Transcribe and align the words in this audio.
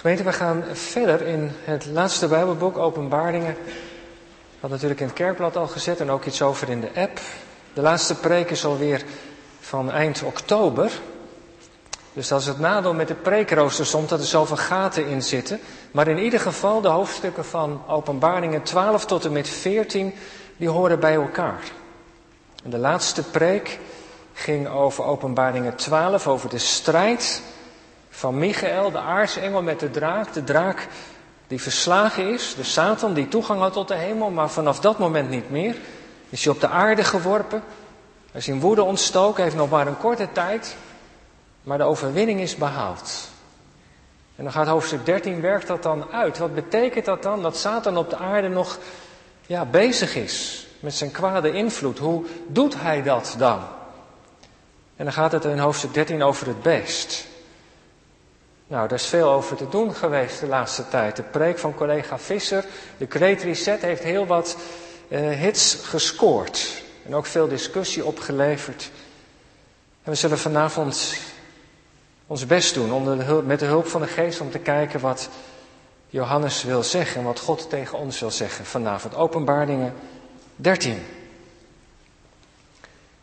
Gemeente, 0.00 0.22
we 0.22 0.32
gaan 0.32 0.64
verder 0.72 1.22
in 1.22 1.50
het 1.64 1.86
laatste 1.86 2.28
Bijbelboek, 2.28 2.78
Openbaringen. 2.78 3.56
Wat 4.60 4.70
natuurlijk 4.70 5.00
in 5.00 5.06
het 5.06 5.14
kerkblad 5.14 5.56
al 5.56 5.66
gezet 5.66 6.00
en 6.00 6.10
ook 6.10 6.24
iets 6.24 6.42
over 6.42 6.68
in 6.68 6.80
de 6.80 6.90
app. 6.94 7.20
De 7.72 7.80
laatste 7.80 8.14
preek 8.14 8.50
is 8.50 8.64
alweer 8.64 9.04
van 9.60 9.90
eind 9.90 10.22
oktober. 10.22 10.90
Dus 12.12 12.28
dat 12.28 12.40
is 12.40 12.46
het 12.46 12.58
nadeel 12.58 12.94
met 12.94 13.08
de 13.08 13.14
preekrooster 13.14 13.86
soms, 13.86 14.08
dat 14.08 14.20
er 14.20 14.26
zoveel 14.26 14.56
gaten 14.56 15.06
in 15.06 15.22
zitten. 15.22 15.60
Maar 15.90 16.08
in 16.08 16.18
ieder 16.18 16.40
geval, 16.40 16.80
de 16.80 16.88
hoofdstukken 16.88 17.44
van 17.44 17.82
Openbaringen 17.88 18.62
12 18.62 19.06
tot 19.06 19.24
en 19.24 19.32
met 19.32 19.48
14, 19.48 20.14
die 20.56 20.68
horen 20.68 21.00
bij 21.00 21.14
elkaar. 21.14 21.62
En 22.64 22.70
de 22.70 22.78
laatste 22.78 23.22
preek 23.22 23.78
ging 24.32 24.68
over 24.68 25.04
Openbaringen 25.04 25.76
12, 25.76 26.26
over 26.26 26.48
de 26.48 26.58
strijd 26.58 27.42
van 28.20 28.38
Michael, 28.38 28.90
de 28.90 28.98
aartsengel 28.98 29.62
met 29.62 29.80
de 29.80 29.90
draak. 29.90 30.32
De 30.32 30.44
draak 30.44 30.88
die 31.46 31.60
verslagen 31.60 32.32
is, 32.32 32.54
de 32.54 32.62
Satan 32.62 33.14
die 33.14 33.28
toegang 33.28 33.60
had 33.60 33.72
tot 33.72 33.88
de 33.88 33.94
hemel, 33.94 34.30
maar 34.30 34.50
vanaf 34.50 34.80
dat 34.80 34.98
moment 34.98 35.30
niet 35.30 35.50
meer. 35.50 35.76
Is 36.28 36.44
hij 36.44 36.52
op 36.52 36.60
de 36.60 36.68
aarde 36.68 37.04
geworpen, 37.04 37.62
hij 38.30 38.40
is 38.40 38.48
in 38.48 38.60
woede 38.60 38.82
ontstoken, 38.82 39.42
heeft 39.42 39.56
nog 39.56 39.70
maar 39.70 39.86
een 39.86 39.96
korte 39.96 40.28
tijd, 40.32 40.76
maar 41.62 41.78
de 41.78 41.84
overwinning 41.84 42.40
is 42.40 42.56
behaald. 42.56 43.28
En 44.36 44.44
dan 44.44 44.52
gaat 44.52 44.66
hoofdstuk 44.66 45.04
13, 45.06 45.40
werkt 45.40 45.66
dat 45.66 45.82
dan 45.82 46.04
uit? 46.12 46.38
Wat 46.38 46.54
betekent 46.54 47.04
dat 47.04 47.22
dan? 47.22 47.42
Dat 47.42 47.56
Satan 47.56 47.96
op 47.96 48.10
de 48.10 48.16
aarde 48.16 48.48
nog 48.48 48.78
ja, 49.46 49.64
bezig 49.64 50.14
is 50.14 50.66
met 50.80 50.94
zijn 50.94 51.10
kwade 51.10 51.52
invloed. 51.52 51.98
Hoe 51.98 52.24
doet 52.46 52.80
hij 52.80 53.02
dat 53.02 53.34
dan? 53.38 53.60
En 54.96 55.04
dan 55.04 55.12
gaat 55.12 55.32
het 55.32 55.44
in 55.44 55.58
hoofdstuk 55.58 55.94
13 55.94 56.22
over 56.22 56.46
het 56.46 56.62
beest. 56.62 57.28
Nou, 58.70 58.88
daar 58.88 58.98
is 58.98 59.06
veel 59.06 59.30
over 59.30 59.56
te 59.56 59.68
doen 59.68 59.94
geweest 59.94 60.40
de 60.40 60.46
laatste 60.46 60.88
tijd. 60.88 61.16
De 61.16 61.22
preek 61.22 61.58
van 61.58 61.74
collega 61.74 62.18
Visser, 62.18 62.64
de 62.96 63.06
Great 63.08 63.42
Reset, 63.42 63.82
heeft 63.82 64.02
heel 64.02 64.26
wat 64.26 64.56
uh, 65.08 65.30
hits 65.30 65.74
gescoord. 65.74 66.82
En 67.06 67.14
ook 67.14 67.26
veel 67.26 67.48
discussie 67.48 68.04
opgeleverd. 68.04 68.90
En 70.02 70.10
we 70.10 70.14
zullen 70.14 70.38
vanavond 70.38 71.16
ons 72.26 72.46
best 72.46 72.74
doen 72.74 72.92
om 72.92 73.04
de 73.04 73.24
hulp, 73.24 73.46
met 73.46 73.58
de 73.58 73.64
hulp 73.64 73.86
van 73.86 74.00
de 74.00 74.06
geest 74.06 74.40
om 74.40 74.50
te 74.50 74.58
kijken 74.58 75.00
wat 75.00 75.28
Johannes 76.08 76.62
wil 76.62 76.82
zeggen 76.82 77.20
en 77.20 77.26
wat 77.26 77.40
God 77.40 77.70
tegen 77.70 77.98
ons 77.98 78.20
wil 78.20 78.30
zeggen 78.30 78.64
vanavond. 78.64 79.14
Openbaringen 79.14 79.94
13. 80.56 81.06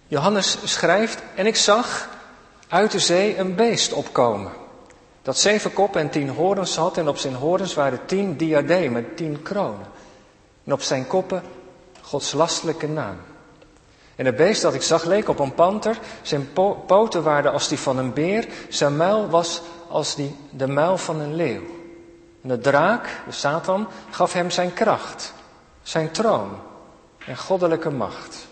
Johannes 0.08 0.58
schrijft, 0.64 1.22
en 1.36 1.46
ik 1.46 1.56
zag 1.56 2.10
uit 2.68 2.92
de 2.92 3.00
zee 3.00 3.38
een 3.38 3.56
beest 3.56 3.94
opkomen 3.94 4.66
dat 5.28 5.38
zeven 5.38 5.74
koppen 5.74 6.02
en 6.02 6.10
tien 6.10 6.30
horens 6.30 6.76
had 6.76 6.98
en 6.98 7.08
op 7.08 7.18
zijn 7.18 7.34
horens 7.34 7.74
waren 7.74 8.00
tien 8.06 8.38
diademen, 8.38 9.16
tien 9.16 9.42
kronen. 9.42 9.86
En 10.64 10.74
op 10.74 10.82
zijn 10.82 11.08
koppen 11.08 11.44
Gods 12.02 12.32
lastelijke 12.32 12.88
naam. 12.88 13.18
En 14.16 14.26
het 14.26 14.36
beest 14.36 14.62
dat 14.62 14.74
ik 14.74 14.82
zag 14.82 15.04
leek 15.04 15.30
op 15.30 15.40
een 15.40 15.54
panter, 15.54 16.00
zijn 16.22 16.50
poten 16.86 17.24
waren 17.24 17.52
als 17.52 17.68
die 17.68 17.80
van 17.80 17.98
een 17.98 18.14
beer, 18.14 18.48
zijn 18.70 18.98
muil 18.98 19.30
was 19.30 19.62
als 19.88 20.16
die, 20.16 20.36
de 20.50 20.68
muil 20.68 20.98
van 20.98 21.20
een 21.20 21.36
leeuw. 21.36 21.64
En 22.44 22.50
de 22.50 22.60
draak, 22.60 23.22
de 23.26 23.32
Satan, 23.32 23.88
gaf 24.10 24.34
hem 24.34 24.50
zijn 24.50 24.74
kracht, 24.74 25.34
zijn 25.82 26.12
troon 26.12 26.50
en 27.26 27.38
goddelijke 27.38 27.90
macht. 27.90 28.48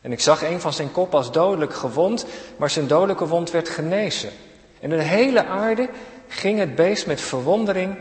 En 0.00 0.12
ik 0.12 0.20
zag 0.20 0.42
een 0.42 0.60
van 0.60 0.72
zijn 0.72 0.92
kop 0.92 1.14
als 1.14 1.32
dodelijk 1.32 1.74
gewond, 1.74 2.26
maar 2.56 2.70
zijn 2.70 2.86
dodelijke 2.86 3.26
wond 3.26 3.50
werd 3.50 3.68
genezen. 3.68 4.32
En 4.80 4.90
de 4.90 5.02
hele 5.02 5.44
aarde 5.44 5.88
ging 6.28 6.58
het 6.58 6.74
beest 6.74 7.06
met 7.06 7.20
verwondering 7.20 7.96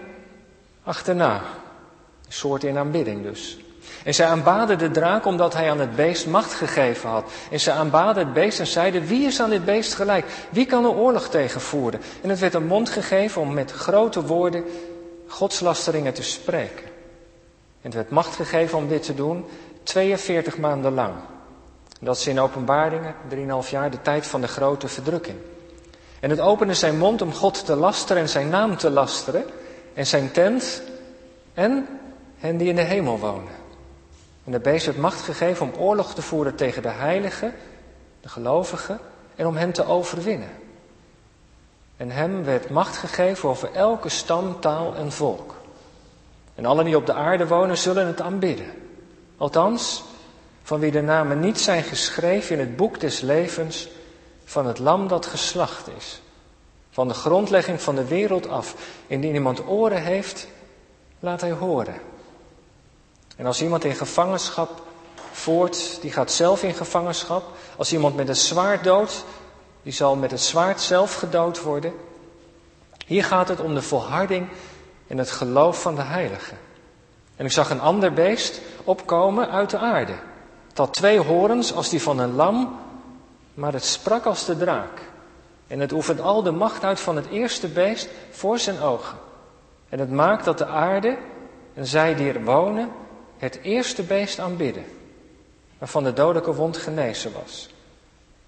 achterna. 0.83 1.35
Een 2.25 2.33
soort 2.33 2.63
in 2.63 2.77
aanbidding 2.77 3.23
dus. 3.23 3.57
En 4.03 4.13
zij 4.13 4.25
aanbaden 4.25 4.77
de 4.77 4.91
draak 4.91 5.25
omdat 5.25 5.53
hij 5.53 5.69
aan 5.69 5.79
het 5.79 5.95
beest 5.95 6.27
macht 6.27 6.53
gegeven 6.53 7.09
had. 7.09 7.31
En 7.51 7.59
zij 7.59 7.73
aanbaden 7.73 8.25
het 8.25 8.33
beest 8.33 8.59
en 8.59 8.67
zeiden, 8.67 9.05
wie 9.05 9.25
is 9.25 9.41
aan 9.41 9.49
dit 9.49 9.65
beest 9.65 9.93
gelijk? 9.93 10.25
Wie 10.49 10.65
kan 10.65 10.83
er 10.83 10.91
oorlog 10.91 11.29
tegen 11.29 11.61
voeren? 11.61 12.01
En 12.21 12.29
het 12.29 12.39
werd 12.39 12.53
een 12.53 12.65
mond 12.67 12.89
gegeven 12.89 13.41
om 13.41 13.53
met 13.53 13.71
grote 13.71 14.25
woorden 14.25 14.63
godslasteringen 15.27 16.13
te 16.13 16.23
spreken. 16.23 16.85
En 17.81 17.91
het 17.91 17.93
werd 17.93 18.09
macht 18.09 18.35
gegeven 18.35 18.77
om 18.77 18.87
dit 18.87 19.03
te 19.03 19.15
doen 19.15 19.45
42 19.83 20.57
maanden 20.57 20.93
lang. 20.93 21.13
Dat 22.01 22.17
is 22.17 22.27
in 22.27 22.39
openbaringen, 22.39 23.15
3,5 23.63 23.69
jaar, 23.69 23.91
de 23.91 24.01
tijd 24.01 24.27
van 24.27 24.41
de 24.41 24.47
grote 24.47 24.87
verdrukking. 24.87 25.37
En 26.19 26.29
het 26.29 26.39
opende 26.39 26.73
zijn 26.73 26.97
mond 26.97 27.21
om 27.21 27.33
God 27.33 27.65
te 27.65 27.75
lasteren 27.75 28.21
en 28.21 28.29
zijn 28.29 28.49
naam 28.49 28.77
te 28.77 28.89
lasteren. 28.89 29.45
En 29.93 30.07
zijn 30.07 30.31
tent 30.31 30.81
en 31.53 31.87
hen 32.37 32.57
die 32.57 32.67
in 32.69 32.75
de 32.75 32.81
hemel 32.81 33.19
wonen. 33.19 33.53
En 34.43 34.51
de 34.51 34.59
beest 34.59 34.85
werd 34.85 34.97
macht 34.97 35.21
gegeven 35.21 35.65
om 35.65 35.81
oorlog 35.81 36.13
te 36.13 36.21
voeren 36.21 36.55
tegen 36.55 36.81
de 36.81 36.89
heiligen, 36.89 37.53
de 38.21 38.29
gelovigen, 38.29 38.99
en 39.35 39.47
om 39.47 39.55
hen 39.55 39.71
te 39.71 39.85
overwinnen. 39.85 40.49
En 41.97 42.11
hem 42.11 42.43
werd 42.43 42.69
macht 42.69 42.97
gegeven 42.97 43.49
over 43.49 43.71
elke 43.73 44.09
stam, 44.09 44.59
taal 44.59 44.95
en 44.95 45.11
volk. 45.11 45.55
En 46.55 46.65
allen 46.65 46.85
die 46.85 46.95
op 46.95 47.05
de 47.05 47.13
aarde 47.13 47.47
wonen 47.47 47.77
zullen 47.77 48.07
het 48.07 48.21
aanbidden. 48.21 48.65
Althans, 49.37 50.03
van 50.63 50.79
wie 50.79 50.91
de 50.91 51.01
namen 51.01 51.39
niet 51.39 51.59
zijn 51.59 51.83
geschreven 51.83 52.55
in 52.55 52.59
het 52.59 52.75
boek 52.75 52.99
des 52.99 53.21
levens 53.21 53.89
van 54.45 54.65
het 54.65 54.79
lam 54.79 55.07
dat 55.07 55.25
geslacht 55.25 55.87
is. 55.97 56.21
Van 56.91 57.07
de 57.07 57.13
grondlegging 57.13 57.81
van 57.81 57.95
de 57.95 58.05
wereld 58.05 58.47
af. 58.47 58.75
Indien 59.07 59.33
iemand 59.33 59.67
oren 59.67 60.03
heeft, 60.03 60.47
laat 61.19 61.41
hij 61.41 61.51
horen. 61.51 61.95
En 63.35 63.45
als 63.45 63.61
iemand 63.61 63.83
in 63.83 63.95
gevangenschap 63.95 64.81
voort, 65.31 66.01
die 66.01 66.11
gaat 66.11 66.31
zelf 66.31 66.63
in 66.63 66.73
gevangenschap. 66.73 67.43
Als 67.77 67.93
iemand 67.93 68.15
met 68.15 68.29
een 68.29 68.35
zwaard 68.35 68.83
doodt, 68.83 69.25
die 69.83 69.93
zal 69.93 70.15
met 70.15 70.31
het 70.31 70.41
zwaard 70.41 70.81
zelf 70.81 71.15
gedood 71.15 71.61
worden. 71.61 71.93
Hier 73.05 73.23
gaat 73.23 73.47
het 73.47 73.59
om 73.59 73.73
de 73.73 73.81
volharding 73.81 74.47
en 75.07 75.17
het 75.17 75.31
geloof 75.31 75.81
van 75.81 75.95
de 75.95 76.01
heiligen. 76.01 76.57
En 77.35 77.45
ik 77.45 77.51
zag 77.51 77.69
een 77.69 77.81
ander 77.81 78.13
beest 78.13 78.61
opkomen 78.83 79.49
uit 79.49 79.69
de 79.69 79.77
aarde. 79.77 80.13
Had 80.73 80.93
twee 80.93 81.19
horens 81.19 81.73
als 81.73 81.89
die 81.89 82.01
van 82.01 82.19
een 82.19 82.35
lam 82.35 82.79
maar 83.55 83.73
het 83.73 83.85
sprak 83.85 84.25
als 84.25 84.45
de 84.45 84.57
draak. 84.57 85.01
En 85.67 85.79
het 85.79 85.91
oefent 85.91 86.21
al 86.21 86.43
de 86.43 86.51
macht 86.51 86.83
uit 86.83 86.99
van 86.99 87.15
het 87.15 87.27
eerste 87.27 87.67
beest 87.67 88.09
voor 88.31 88.59
zijn 88.59 88.79
ogen. 88.79 89.17
En 89.89 89.99
het 89.99 90.11
maakt 90.11 90.45
dat 90.45 90.57
de 90.57 90.65
aarde 90.65 91.17
en 91.73 91.85
zij 91.85 92.15
die 92.15 92.31
er 92.31 92.43
wonen 92.43 92.91
het 93.37 93.59
eerste 93.61 94.03
beest 94.03 94.39
aanbidden. 94.39 94.85
Waarvan 95.77 96.03
de 96.03 96.13
dodelijke 96.13 96.53
wond 96.53 96.77
genezen 96.77 97.31
was. 97.43 97.69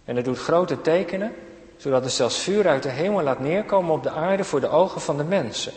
En 0.06 0.16
het 0.16 0.26
doet 0.26 0.40
grote 0.40 0.82
tekenen, 0.82 1.34
zodat 1.78 2.04
het 2.04 2.12
zelfs 2.12 2.40
vuur 2.40 2.68
uit 2.68 2.84
de 2.84 2.90
hemel 2.90 3.22
laat 3.22 3.40
neerkomen 3.40 3.94
op 3.94 4.04
de 4.04 4.10
aarde 4.10 4.44
voor 4.44 4.60
de 4.60 4.70
ogen 4.70 5.02
van 5.02 5.18
de 5.18 5.24
mensen. 5.24 5.74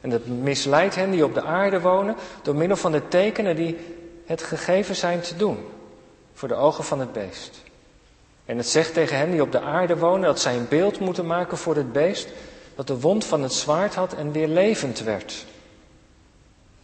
En 0.00 0.10
het 0.10 0.26
misleidt 0.26 0.94
hen 0.94 1.10
die 1.10 1.24
op 1.24 1.34
de 1.34 1.42
aarde 1.42 1.80
wonen 1.80 2.16
door 2.42 2.54
middel 2.54 2.76
van 2.76 2.92
de 2.92 3.08
tekenen 3.08 3.56
die 3.56 3.76
het 4.26 4.42
gegeven 4.42 4.96
zijn 4.96 5.20
te 5.20 5.36
doen. 5.36 5.66
Voor 6.34 6.48
de 6.48 6.54
ogen 6.54 6.84
van 6.84 7.00
het 7.00 7.12
beest. 7.12 7.62
En 8.48 8.56
het 8.56 8.68
zegt 8.68 8.94
tegen 8.94 9.16
hen 9.16 9.30
die 9.30 9.42
op 9.42 9.52
de 9.52 9.60
aarde 9.60 9.96
wonen 9.96 10.26
dat 10.26 10.40
zij 10.40 10.56
een 10.56 10.68
beeld 10.68 11.00
moeten 11.00 11.26
maken 11.26 11.58
voor 11.58 11.76
het 11.76 11.92
beest 11.92 12.28
dat 12.74 12.86
de 12.86 13.00
wond 13.00 13.24
van 13.24 13.42
het 13.42 13.52
zwaard 13.52 13.94
had 13.94 14.14
en 14.14 14.32
weer 14.32 14.48
levend 14.48 15.00
werd. 15.00 15.46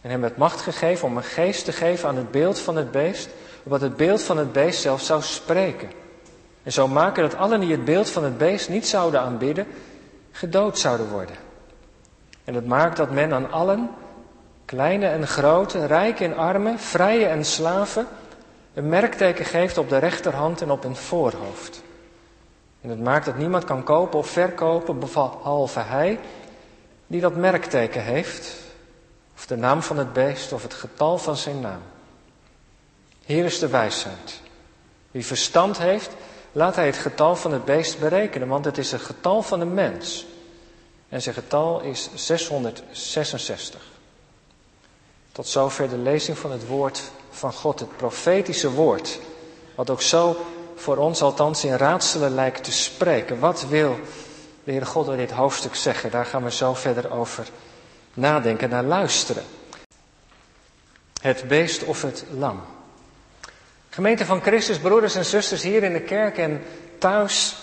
En 0.01 0.09
hem 0.09 0.23
het 0.23 0.37
macht 0.37 0.61
gegeven 0.61 1.07
om 1.07 1.17
een 1.17 1.23
geest 1.23 1.65
te 1.65 1.71
geven 1.71 2.09
aan 2.09 2.15
het 2.15 2.31
beeld 2.31 2.59
van 2.59 2.75
het 2.75 2.91
beest, 2.91 3.29
opdat 3.63 3.81
het 3.81 3.97
beeld 3.97 4.21
van 4.21 4.37
het 4.37 4.51
beest 4.51 4.81
zelf 4.81 5.01
zou 5.01 5.21
spreken. 5.21 5.89
En 6.63 6.71
zo 6.71 6.87
maken 6.87 7.23
dat 7.23 7.35
allen 7.35 7.59
die 7.59 7.71
het 7.71 7.85
beeld 7.85 8.09
van 8.09 8.23
het 8.23 8.37
beest 8.37 8.69
niet 8.69 8.87
zouden 8.87 9.21
aanbidden, 9.21 9.67
gedood 10.31 10.79
zouden 10.79 11.09
worden. 11.09 11.35
En 12.43 12.53
het 12.53 12.65
maakt 12.67 12.97
dat 12.97 13.11
men 13.11 13.33
aan 13.33 13.51
allen, 13.51 13.89
kleine 14.65 15.07
en 15.07 15.27
grote, 15.27 15.85
rijke 15.85 16.23
en 16.23 16.37
armen, 16.37 16.79
vrije 16.79 17.25
en 17.25 17.45
slaven, 17.45 18.07
een 18.75 18.89
merkteken 18.89 19.45
geeft 19.45 19.77
op 19.77 19.89
de 19.89 19.97
rechterhand 19.97 20.61
en 20.61 20.71
op 20.71 20.83
een 20.83 20.95
voorhoofd. 20.95 21.81
En 22.81 22.89
het 22.89 22.99
maakt 22.99 23.25
dat 23.25 23.37
niemand 23.37 23.63
kan 23.63 23.83
kopen 23.83 24.19
of 24.19 24.27
verkopen, 24.27 24.99
behalve 24.99 25.79
hij 25.79 26.19
die 27.07 27.21
dat 27.21 27.35
merkteken 27.35 28.03
heeft, 28.03 28.55
of 29.35 29.45
de 29.45 29.55
naam 29.55 29.81
van 29.81 29.97
het 29.97 30.13
beest 30.13 30.53
of 30.53 30.63
het 30.63 30.73
getal 30.73 31.17
van 31.17 31.37
zijn 31.37 31.59
naam. 31.59 31.81
Hier 33.25 33.45
is 33.45 33.59
de 33.59 33.67
wijsheid. 33.67 34.41
Wie 35.11 35.25
verstand 35.25 35.77
heeft, 35.77 36.11
laat 36.51 36.75
hij 36.75 36.85
het 36.85 36.97
getal 36.97 37.35
van 37.35 37.51
het 37.51 37.65
beest 37.65 37.99
berekenen, 37.99 38.47
want 38.47 38.65
het 38.65 38.77
is 38.77 38.91
het 38.91 39.01
getal 39.01 39.41
van 39.41 39.59
de 39.59 39.65
mens. 39.65 40.25
En 41.09 41.21
zijn 41.21 41.35
getal 41.35 41.81
is 41.81 42.09
666. 42.13 43.81
Tot 45.31 45.47
zover 45.47 45.89
de 45.89 45.97
lezing 45.97 46.37
van 46.37 46.51
het 46.51 46.67
woord 46.67 47.11
van 47.35 47.53
God, 47.53 47.79
het 47.79 47.97
profetische 47.97 48.71
woord. 48.71 49.19
Wat 49.75 49.89
ook 49.89 50.01
zo 50.01 50.45
voor 50.75 50.97
ons 50.97 51.21
althans 51.21 51.63
in 51.63 51.75
raadselen 51.75 52.33
lijkt 52.33 52.63
te 52.63 52.71
spreken. 52.71 53.39
Wat 53.39 53.65
wil 53.67 53.99
de 54.63 54.71
Heere 54.71 54.85
God 54.85 55.07
in 55.07 55.17
dit 55.17 55.31
hoofdstuk 55.31 55.75
zeggen? 55.75 56.11
Daar 56.11 56.25
gaan 56.25 56.43
we 56.43 56.51
zo 56.51 56.73
verder 56.73 57.11
over 57.11 57.47
nadenken, 58.13 58.69
naar 58.69 58.83
luisteren. 58.83 59.43
Het 61.21 61.47
beest 61.47 61.83
of 61.83 62.01
het 62.01 62.25
lam. 62.37 62.61
Gemeente 63.89 64.25
van 64.25 64.41
Christus, 64.41 64.77
broeders 64.77 65.15
en 65.15 65.25
zusters 65.25 65.63
hier 65.63 65.83
in 65.83 65.93
de 65.93 66.01
kerk 66.01 66.37
en 66.37 66.63
thuis. 66.97 67.55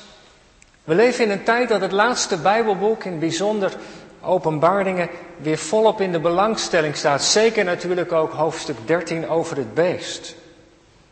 We 0.85 0.95
leven 0.95 1.25
in 1.25 1.31
een 1.31 1.45
tijd 1.45 1.69
dat 1.69 1.81
het 1.81 1.93
laatste 1.93 2.37
Bijbelboek, 2.37 3.05
in 3.05 3.19
bijzonder 3.19 3.77
openbaringen, 4.23 5.09
weer 5.37 5.59
volop 5.59 6.01
in 6.01 6.13
de 6.13 6.21
belangstelling 6.21 6.97
staat. 6.97 7.23
Zeker 7.23 7.65
natuurlijk 7.65 8.13
ook 8.13 8.33
hoofdstuk 8.33 8.77
13 8.85 9.29
over 9.29 9.57
het 9.57 9.75
beest. 9.75 10.35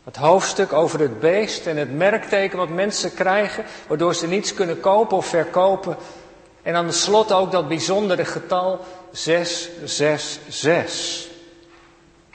Het 0.03 0.15
hoofdstuk 0.15 0.73
over 0.73 0.99
het 0.99 1.19
beest 1.19 1.67
en 1.67 1.77
het 1.77 1.97
merkteken 1.97 2.57
wat 2.57 2.69
mensen 2.69 3.13
krijgen, 3.13 3.63
waardoor 3.87 4.15
ze 4.15 4.27
niets 4.27 4.53
kunnen 4.53 4.79
kopen 4.79 5.17
of 5.17 5.25
verkopen. 5.25 5.97
En 6.61 6.75
aan 6.75 6.87
de 6.87 6.93
slot 6.93 7.31
ook 7.31 7.51
dat 7.51 7.67
bijzondere 7.67 8.25
getal 8.25 8.79
666. 9.11 11.29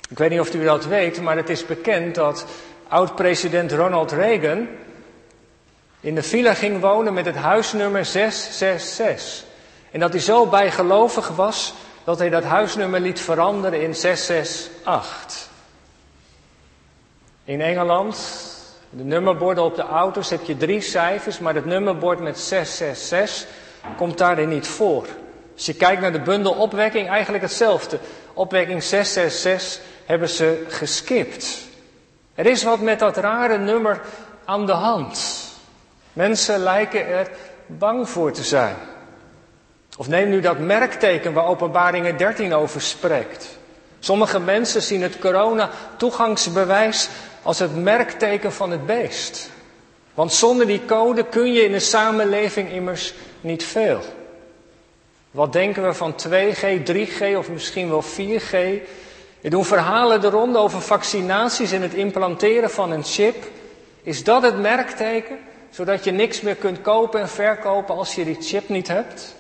Ik 0.09 0.19
weet 0.19 0.31
niet 0.31 0.41
of 0.41 0.55
u 0.55 0.65
dat 0.65 0.87
weet, 0.87 1.21
maar 1.21 1.37
het 1.37 1.49
is 1.49 1.67
bekend 1.67 2.15
dat 2.15 2.47
oud-president 2.89 3.73
Ronald 3.73 4.13
Reagan 4.13 4.69
in 6.01 6.15
de 6.15 6.23
villa 6.23 6.55
ging 6.55 6.81
wonen 6.81 7.15
met 7.15 7.27
het 7.27 7.37
huisnummer 7.37 8.05
666. 8.05 9.45
En 9.97 10.03
dat 10.03 10.13
hij 10.13 10.21
zo 10.21 10.47
bijgelovig 10.47 11.29
was 11.29 11.75
dat 12.05 12.19
hij 12.19 12.29
dat 12.31 12.45
huisnummer 12.45 13.01
liet 13.01 13.21
veranderen 13.21 13.83
in 13.83 13.95
668. 13.95 15.49
In 17.45 17.61
Engeland, 17.61 18.17
de 18.91 19.05
nummerborden 19.05 19.65
op 19.65 19.77
de 19.77 19.83
auto's 19.83 20.31
heb 20.31 20.45
je 20.45 20.57
drie 20.57 20.81
cijfers, 20.81 21.39
maar 21.39 21.55
het 21.55 21.65
nummerbord 21.65 22.21
met 22.21 22.39
666 22.39 23.47
komt 23.97 24.19
daarin 24.19 24.49
niet 24.49 24.67
voor. 24.67 25.07
Als 25.55 25.67
je 25.67 25.75
kijkt 25.75 26.01
naar 26.01 26.13
de 26.13 26.21
bundel 26.21 26.53
opwekking, 26.53 27.09
eigenlijk 27.09 27.43
hetzelfde. 27.43 27.99
Opwekking 28.33 28.83
666 28.83 29.83
hebben 30.07 30.29
ze 30.29 30.65
geskipt. 30.69 31.59
Er 32.35 32.47
is 32.47 32.63
wat 32.63 32.81
met 32.81 32.99
dat 32.99 33.17
rare 33.17 33.59
nummer 33.59 34.01
aan 34.45 34.67
de 34.67 34.73
hand. 34.73 35.45
Mensen 36.13 36.59
lijken 36.59 37.07
er 37.07 37.31
bang 37.67 38.09
voor 38.09 38.33
te 38.33 38.45
zijn. 38.45 38.77
Of 39.97 40.09
neem 40.09 40.29
nu 40.29 40.41
dat 40.41 40.59
merkteken 40.59 41.33
waar 41.33 41.47
Openbaringen 41.47 42.17
13 42.17 42.55
over 42.55 42.81
spreekt. 42.81 43.59
Sommige 43.99 44.41
mensen 44.41 44.83
zien 44.83 45.03
het 45.03 45.19
corona-toegangsbewijs 45.19 47.09
als 47.43 47.59
het 47.59 47.77
merkteken 47.77 48.53
van 48.53 48.71
het 48.71 48.87
beest. 48.87 49.51
Want 50.15 50.33
zonder 50.33 50.67
die 50.67 50.85
code 50.85 51.25
kun 51.25 51.53
je 51.53 51.65
in 51.65 51.75
een 51.75 51.81
samenleving 51.81 52.71
immers 52.71 53.15
niet 53.41 53.65
veel. 53.65 54.01
Wat 55.31 55.53
denken 55.53 55.87
we 55.87 55.95
van 55.95 56.15
2G, 56.29 56.83
3G 56.93 57.37
of 57.37 57.49
misschien 57.49 57.89
wel 57.89 58.03
4G? 58.03 58.53
Er 59.41 59.51
doen 59.51 59.65
verhalen 59.65 60.21
de 60.21 60.31
ronde 60.31 60.59
over 60.59 60.81
vaccinaties 60.81 61.73
en 61.73 61.83
het 61.83 61.95
implanteren 61.95 62.71
van 62.71 62.91
een 62.91 63.05
chip. 63.05 63.37
Is 64.03 64.25
dat 64.25 64.43
het 64.43 64.61
merkteken? 64.61 65.39
Zodat 65.71 66.05
je 66.05 66.11
niks 66.11 66.41
meer 66.41 66.55
kunt 66.55 66.81
kopen 66.81 67.21
en 67.21 67.29
verkopen 67.29 67.97
als 67.97 68.15
je 68.15 68.25
die 68.25 68.37
chip 68.41 68.69
niet 68.69 68.89
hebt? 68.89 69.36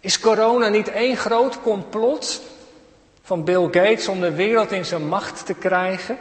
Is 0.00 0.20
corona 0.20 0.68
niet 0.68 0.88
één 0.88 1.16
groot 1.16 1.62
complot 1.62 2.40
van 3.22 3.44
Bill 3.44 3.64
Gates 3.64 4.08
om 4.08 4.20
de 4.20 4.34
wereld 4.34 4.72
in 4.72 4.84
zijn 4.84 5.08
macht 5.08 5.46
te 5.46 5.54
krijgen? 5.54 6.18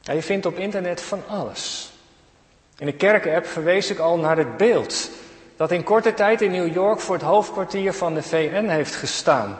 Je 0.00 0.22
vindt 0.22 0.46
op 0.46 0.56
internet 0.56 1.00
van 1.00 1.22
alles. 1.28 1.90
In 2.78 2.86
de 2.86 2.92
kerkenapp 2.92 3.46
verwees 3.46 3.90
ik 3.90 3.98
al 3.98 4.18
naar 4.18 4.36
het 4.36 4.56
beeld 4.56 5.10
dat 5.56 5.70
in 5.70 5.82
korte 5.82 6.14
tijd 6.14 6.42
in 6.42 6.50
New 6.50 6.74
York 6.74 7.00
voor 7.00 7.14
het 7.14 7.24
hoofdkwartier 7.24 7.92
van 7.92 8.14
de 8.14 8.22
VN 8.22 8.66
heeft 8.68 8.94
gestaan. 8.94 9.58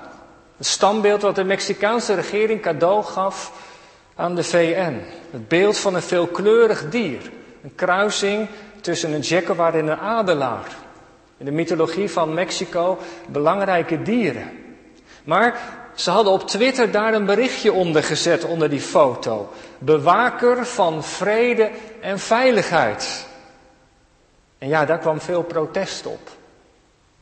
Het 0.56 0.66
standbeeld 0.66 1.22
wat 1.22 1.34
de 1.34 1.44
Mexicaanse 1.44 2.14
regering 2.14 2.62
cadeau 2.62 3.02
gaf 3.02 3.52
aan 4.14 4.34
de 4.34 4.44
VN. 4.44 5.00
Het 5.30 5.48
beeld 5.48 5.78
van 5.78 5.94
een 5.94 6.02
veelkleurig 6.02 6.88
dier. 6.88 7.30
Een 7.62 7.74
kruising 7.74 8.48
tussen 8.80 9.12
een 9.12 9.20
jaguar 9.20 9.74
en 9.74 9.86
een 9.86 9.98
adelaar. 9.98 10.76
In 11.38 11.44
de 11.44 11.50
mythologie 11.50 12.10
van 12.10 12.34
Mexico 12.34 12.98
belangrijke 13.28 14.02
dieren. 14.02 14.50
Maar 15.24 15.60
ze 15.94 16.10
hadden 16.10 16.32
op 16.32 16.48
Twitter 16.48 16.90
daar 16.90 17.14
een 17.14 17.26
berichtje 17.26 17.72
onder 17.72 18.02
gezet 18.02 18.44
onder 18.44 18.70
die 18.70 18.80
foto. 18.80 19.48
Bewaker 19.78 20.66
van 20.66 21.04
vrede 21.04 21.70
en 22.00 22.18
veiligheid. 22.18 23.26
En 24.58 24.68
ja, 24.68 24.84
daar 24.84 24.98
kwam 24.98 25.20
veel 25.20 25.42
protest 25.42 26.06
op. 26.06 26.30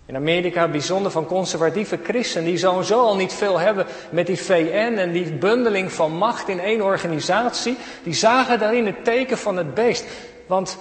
In 0.06 0.16
Amerika 0.16 0.68
bijzonder 0.68 1.10
van 1.10 1.26
conservatieve 1.26 1.98
christenen 2.02 2.44
die 2.44 2.58
sowieso 2.58 3.00
al 3.00 3.16
niet 3.16 3.32
veel 3.32 3.58
hebben 3.58 3.86
met 4.10 4.26
die 4.26 4.40
VN 4.40 4.94
en 4.98 5.12
die 5.12 5.32
bundeling 5.32 5.92
van 5.92 6.12
macht 6.12 6.48
in 6.48 6.60
één 6.60 6.82
organisatie. 6.82 7.76
Die 8.02 8.14
zagen 8.14 8.58
daarin 8.58 8.86
het 8.86 9.04
teken 9.04 9.38
van 9.38 9.56
het 9.56 9.74
beest. 9.74 10.04
Want 10.46 10.78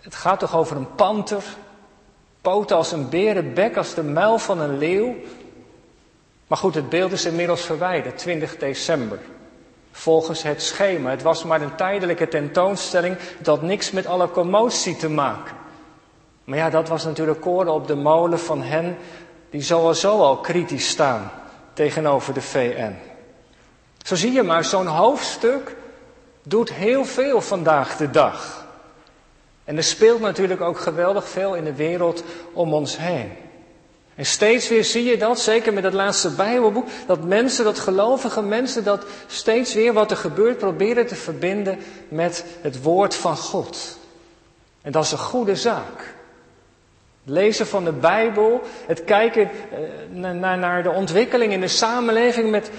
het 0.00 0.14
gaat 0.14 0.38
toch 0.38 0.56
over 0.56 0.76
een 0.76 0.94
panter, 0.94 1.42
poten 2.42 2.76
als 2.76 2.92
een 2.92 3.08
berenbek, 3.08 3.54
bek 3.54 3.76
als 3.76 3.94
de 3.94 4.02
muil 4.02 4.38
van 4.38 4.60
een 4.60 4.78
leeuw. 4.78 5.14
Maar 6.46 6.58
goed, 6.58 6.74
het 6.74 6.88
beeld 6.88 7.12
is 7.12 7.24
inmiddels 7.24 7.60
verwijderd, 7.60 8.18
20 8.18 8.56
december. 8.56 9.18
Volgens 9.92 10.42
het 10.42 10.62
schema. 10.62 11.10
Het 11.10 11.22
was 11.22 11.44
maar 11.44 11.60
een 11.60 11.74
tijdelijke 11.74 12.28
tentoonstelling, 12.28 13.16
dat 13.38 13.62
niks 13.62 13.90
met 13.90 14.06
alle 14.06 14.30
commotie 14.30 14.96
te 14.96 15.08
maken. 15.08 15.54
Maar 16.44 16.58
ja, 16.58 16.70
dat 16.70 16.88
was 16.88 17.04
natuurlijk 17.04 17.40
koren 17.40 17.72
op 17.72 17.86
de 17.86 17.96
molen 17.96 18.38
van 18.38 18.62
hen 18.62 18.96
die 19.50 19.62
sowieso 19.62 20.20
al 20.20 20.36
kritisch 20.36 20.88
staan 20.88 21.30
tegenover 21.72 22.34
de 22.34 22.40
VN. 22.40 22.94
Zo 24.02 24.14
zie 24.14 24.32
je 24.32 24.42
maar, 24.42 24.64
zo'n 24.64 24.86
hoofdstuk 24.86 25.76
doet 26.42 26.72
heel 26.72 27.04
veel 27.04 27.40
vandaag 27.40 27.96
de 27.96 28.10
dag. 28.10 28.61
En 29.64 29.76
er 29.76 29.84
speelt 29.84 30.20
natuurlijk 30.20 30.60
ook 30.60 30.78
geweldig 30.78 31.28
veel 31.28 31.54
in 31.54 31.64
de 31.64 31.74
wereld 31.74 32.24
om 32.52 32.74
ons 32.74 32.98
heen. 32.98 33.32
En 34.14 34.26
steeds 34.26 34.68
weer 34.68 34.84
zie 34.84 35.04
je 35.04 35.16
dat, 35.16 35.40
zeker 35.40 35.72
met 35.72 35.84
het 35.84 35.92
laatste 35.92 36.30
Bijbelboek, 36.30 36.88
dat 37.06 37.24
mensen, 37.24 37.64
dat 37.64 37.78
gelovige 37.78 38.42
mensen, 38.42 38.84
dat 38.84 39.04
steeds 39.26 39.74
weer 39.74 39.92
wat 39.92 40.10
er 40.10 40.16
gebeurt 40.16 40.58
proberen 40.58 41.06
te 41.06 41.14
verbinden 41.14 41.78
met 42.08 42.44
het 42.60 42.82
woord 42.82 43.14
van 43.14 43.36
God. 43.36 43.98
En 44.82 44.92
dat 44.92 45.04
is 45.04 45.12
een 45.12 45.18
goede 45.18 45.56
zaak. 45.56 46.14
Het 47.24 47.34
lezen 47.34 47.66
van 47.66 47.84
de 47.84 47.92
Bijbel, 47.92 48.60
het 48.86 49.04
kijken 49.04 49.42
eh, 49.42 50.30
naar, 50.34 50.58
naar 50.58 50.82
de 50.82 50.90
ontwikkeling 50.90 51.52
in 51.52 51.60
de 51.60 51.68
samenleving 51.68 52.50
met 52.50 52.70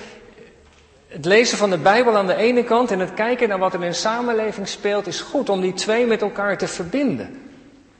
het 1.13 1.25
lezen 1.25 1.57
van 1.57 1.69
de 1.69 1.77
Bijbel 1.77 2.17
aan 2.17 2.27
de 2.27 2.35
ene 2.35 2.63
kant 2.63 2.91
en 2.91 2.99
het 2.99 3.13
kijken 3.13 3.49
naar 3.49 3.59
wat 3.59 3.73
er 3.73 3.83
in 3.83 3.89
de 3.89 3.95
samenleving 3.95 4.67
speelt, 4.67 5.07
is 5.07 5.21
goed 5.21 5.49
om 5.49 5.61
die 5.61 5.73
twee 5.73 6.05
met 6.05 6.21
elkaar 6.21 6.57
te 6.57 6.67
verbinden. 6.67 7.41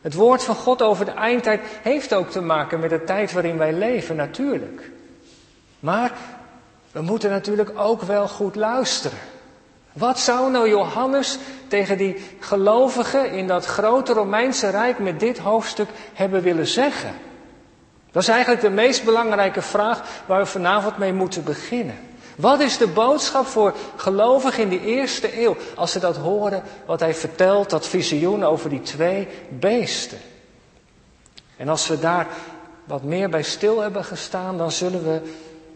Het 0.02 0.14
woord 0.14 0.44
van 0.44 0.56
God 0.56 0.82
over 0.82 1.06
de 1.06 1.12
eindtijd 1.12 1.62
heeft 1.82 2.14
ook 2.14 2.30
te 2.30 2.42
maken 2.42 2.80
met 2.80 2.90
de 2.90 3.04
tijd 3.04 3.32
waarin 3.32 3.58
wij 3.58 3.74
leven, 3.74 4.16
natuurlijk. 4.16 4.92
Maar 5.80 6.12
we 6.92 7.02
moeten 7.02 7.30
natuurlijk 7.30 7.72
ook 7.76 8.02
wel 8.02 8.28
goed 8.28 8.56
luisteren. 8.56 9.18
Wat 9.92 10.20
zou 10.20 10.52
nou 10.52 10.70
Johannes 10.70 11.38
tegen 11.68 11.98
die 11.98 12.16
gelovigen 12.40 13.32
in 13.32 13.48
dat 13.48 13.66
grote 13.66 14.14
Romeinse 14.14 14.70
Rijk 14.70 15.00
met 15.00 15.20
dit 15.20 15.38
hoofdstuk 15.38 15.90
hebben 16.14 16.42
willen 16.42 16.68
zeggen? 16.68 17.14
Dat 18.12 18.22
is 18.22 18.30
eigenlijk 18.30 18.62
de 18.62 18.70
meest 18.70 19.04
belangrijke 19.04 19.62
vraag 19.62 20.02
waar 20.26 20.40
we 20.40 20.46
vanavond 20.46 20.98
mee 20.98 21.14
moeten 21.14 21.44
beginnen. 21.44 22.12
Wat 22.36 22.60
is 22.60 22.78
de 22.78 22.88
boodschap 22.88 23.46
voor 23.46 23.74
gelovigen 23.96 24.64
in 24.64 24.70
die 24.70 24.86
eerste 24.86 25.42
eeuw 25.42 25.56
als 25.76 25.92
ze 25.92 26.00
dat 26.00 26.18
horen 26.18 26.64
wat 26.86 27.00
hij 27.00 27.14
vertelt, 27.14 27.70
dat 27.70 27.88
visioen 27.88 28.44
over 28.44 28.70
die 28.70 28.82
twee 28.82 29.28
beesten? 29.50 30.18
En 31.58 31.70
als 31.70 31.88
we 31.88 32.00
daar 32.00 32.28
wat 32.84 33.04
meer 33.04 33.30
bij 33.30 33.44
stil 33.44 33.82
hebben 33.82 34.04
gestaan, 34.06 34.58
dan 34.58 34.72
zullen 34.72 35.04
we 35.04 35.22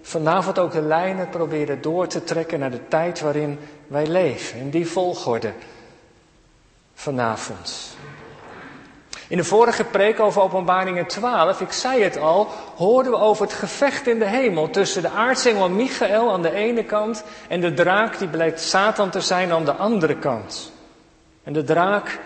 vanavond 0.02 0.60
ook 0.60 0.72
de 0.72 0.82
lijnen 0.82 1.30
proberen 1.30 1.82
door 1.82 2.08
te 2.08 2.24
trekken 2.24 2.60
naar 2.60 2.72
de 2.72 2.88
tijd 2.88 3.20
waarin 3.20 3.60
wij 3.88 4.08
leven. 4.08 4.60
In 4.60 4.70
die 4.70 4.88
volgorde 4.88 5.54
vanavond. 6.94 7.96
In 9.28 9.38
de 9.38 9.44
vorige 9.44 9.84
preek 9.84 10.20
over 10.20 10.42
Openbaringen 10.42 11.06
12, 11.06 11.62
ik 11.62 11.72
zei 11.72 12.04
het 12.04 12.18
al, 12.18 12.48
hoorden 12.76 13.12
we 13.12 13.18
over 13.18 13.46
het 13.46 13.54
gevecht 13.54 14.08
in 14.08 14.20
de 14.20 14.26
hemel 14.26 14.70
tussen 14.70 15.02
de 15.02 15.10
aartsengel 15.10 15.70
Michael 15.70 16.32
aan 16.32 16.42
de 16.42 16.54
ene 16.54 16.84
kant 16.84 17.24
en 17.48 17.62
de 17.62 17.74
draak 17.74 18.18
die 18.18 18.28
blijkt 18.28 18.62
Satan 18.62 19.10
te 19.10 19.22
zijn 19.22 19.52
aan 19.52 19.66
de 19.66 19.74
andere 19.74 20.18
kant. 20.18 20.72
En 21.44 21.54
de 21.54 21.64
draak 21.64 22.20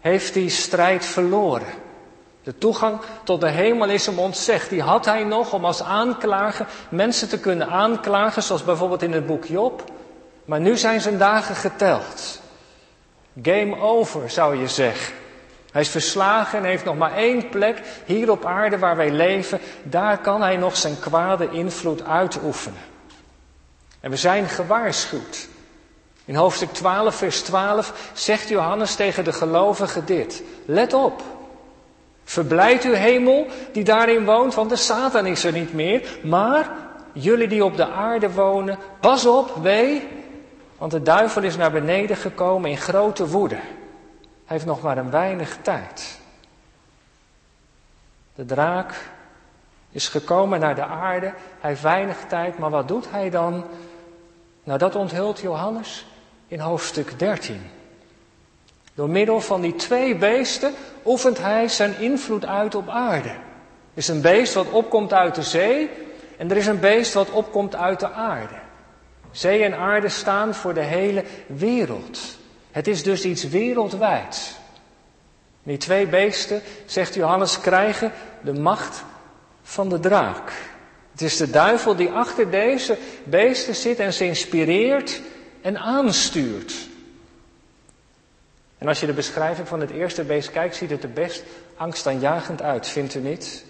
heeft 0.00 0.34
die 0.34 0.48
strijd 0.48 1.04
verloren. 1.04 1.66
De 2.42 2.58
toegang 2.58 3.00
tot 3.24 3.40
de 3.40 3.48
hemel 3.48 3.88
is 3.88 4.06
hem 4.06 4.18
ontzegd. 4.18 4.70
Die 4.70 4.82
had 4.82 5.04
hij 5.04 5.24
nog 5.24 5.52
om 5.52 5.64
als 5.64 5.82
aanklager 5.82 6.66
mensen 6.88 7.28
te 7.28 7.40
kunnen 7.40 7.68
aanklagen, 7.68 8.42
zoals 8.42 8.64
bijvoorbeeld 8.64 9.02
in 9.02 9.12
het 9.12 9.26
boek 9.26 9.44
Job. 9.44 9.84
Maar 10.44 10.60
nu 10.60 10.76
zijn 10.76 11.00
zijn 11.00 11.18
dagen 11.18 11.54
geteld. 11.54 12.40
Game 13.42 13.80
over, 13.80 14.30
zou 14.30 14.56
je 14.56 14.68
zeggen. 14.68 15.19
Hij 15.72 15.80
is 15.80 15.88
verslagen 15.88 16.58
en 16.58 16.64
heeft 16.64 16.84
nog 16.84 16.96
maar 16.96 17.16
één 17.16 17.48
plek 17.48 17.82
hier 18.04 18.30
op 18.30 18.44
aarde 18.44 18.78
waar 18.78 18.96
wij 18.96 19.10
leven. 19.10 19.60
Daar 19.82 20.18
kan 20.18 20.42
hij 20.42 20.56
nog 20.56 20.76
zijn 20.76 20.98
kwade 20.98 21.48
invloed 21.50 22.04
uitoefenen. 22.04 22.80
En 24.00 24.10
we 24.10 24.16
zijn 24.16 24.48
gewaarschuwd. 24.48 25.48
In 26.24 26.34
hoofdstuk 26.34 26.72
12, 26.72 27.14
vers 27.14 27.42
12 27.42 28.10
zegt 28.12 28.48
Johannes 28.48 28.94
tegen 28.94 29.24
de 29.24 29.32
gelovigen 29.32 30.06
dit. 30.06 30.42
Let 30.64 30.92
op. 30.92 31.22
Verblijd 32.24 32.84
uw 32.84 32.92
hemel 32.92 33.46
die 33.72 33.84
daarin 33.84 34.24
woont, 34.24 34.54
want 34.54 34.70
de 34.70 34.76
Satan 34.76 35.26
is 35.26 35.44
er 35.44 35.52
niet 35.52 35.74
meer. 35.74 36.18
Maar 36.22 36.70
jullie 37.12 37.48
die 37.48 37.64
op 37.64 37.76
de 37.76 37.86
aarde 37.88 38.32
wonen, 38.32 38.78
pas 39.00 39.26
op, 39.26 39.56
wee, 39.62 40.08
want 40.78 40.92
de 40.92 41.02
duivel 41.02 41.42
is 41.42 41.56
naar 41.56 41.72
beneden 41.72 42.16
gekomen 42.16 42.70
in 42.70 42.76
grote 42.78 43.28
woede. 43.28 43.58
Hij 44.50 44.58
heeft 44.58 44.70
nog 44.70 44.82
maar 44.82 44.98
een 44.98 45.10
weinig 45.10 45.58
tijd. 45.62 46.18
De 48.34 48.44
draak 48.44 48.94
is 49.90 50.08
gekomen 50.08 50.60
naar 50.60 50.74
de 50.74 50.84
aarde. 50.84 51.26
Hij 51.60 51.70
heeft 51.70 51.82
weinig 51.82 52.16
tijd, 52.28 52.58
maar 52.58 52.70
wat 52.70 52.88
doet 52.88 53.10
hij 53.10 53.30
dan? 53.30 53.64
Nou, 54.64 54.78
dat 54.78 54.94
onthult 54.94 55.40
Johannes 55.40 56.06
in 56.46 56.60
hoofdstuk 56.60 57.18
13. 57.18 57.70
Door 58.94 59.08
middel 59.08 59.40
van 59.40 59.60
die 59.60 59.74
twee 59.74 60.16
beesten 60.16 60.74
oefent 61.04 61.38
hij 61.38 61.68
zijn 61.68 61.98
invloed 61.98 62.46
uit 62.46 62.74
op 62.74 62.88
aarde. 62.88 63.28
Er 63.28 63.38
is 63.94 64.08
een 64.08 64.20
beest 64.20 64.54
wat 64.54 64.70
opkomt 64.70 65.12
uit 65.12 65.34
de 65.34 65.42
zee 65.42 65.90
en 66.38 66.50
er 66.50 66.56
is 66.56 66.66
een 66.66 66.80
beest 66.80 67.14
wat 67.14 67.30
opkomt 67.30 67.76
uit 67.76 68.00
de 68.00 68.10
aarde. 68.10 68.58
Zee 69.30 69.64
en 69.64 69.76
aarde 69.76 70.08
staan 70.08 70.54
voor 70.54 70.74
de 70.74 70.84
hele 70.84 71.24
wereld. 71.46 72.38
Het 72.70 72.86
is 72.86 73.02
dus 73.02 73.24
iets 73.24 73.48
wereldwijds. 73.48 74.54
Die 75.62 75.76
twee 75.76 76.06
beesten, 76.06 76.62
zegt 76.86 77.14
Johannes, 77.14 77.60
krijgen 77.60 78.12
de 78.42 78.52
macht 78.52 79.04
van 79.62 79.88
de 79.88 80.00
draak. 80.00 80.52
Het 81.12 81.22
is 81.22 81.36
de 81.36 81.50
duivel 81.50 81.96
die 81.96 82.10
achter 82.10 82.50
deze 82.50 82.98
beesten 83.24 83.74
zit 83.74 83.98
en 83.98 84.12
ze 84.12 84.24
inspireert 84.24 85.20
en 85.62 85.78
aanstuurt. 85.78 86.74
En 88.78 88.88
als 88.88 89.00
je 89.00 89.06
de 89.06 89.12
beschrijving 89.12 89.68
van 89.68 89.80
het 89.80 89.90
eerste 89.90 90.24
beest 90.24 90.50
kijkt, 90.50 90.76
ziet 90.76 90.90
het 90.90 91.02
er 91.02 91.12
best 91.12 91.42
angstaanjagend 91.76 92.62
uit, 92.62 92.88
vindt 92.88 93.14
u 93.14 93.20
niet? 93.20 93.64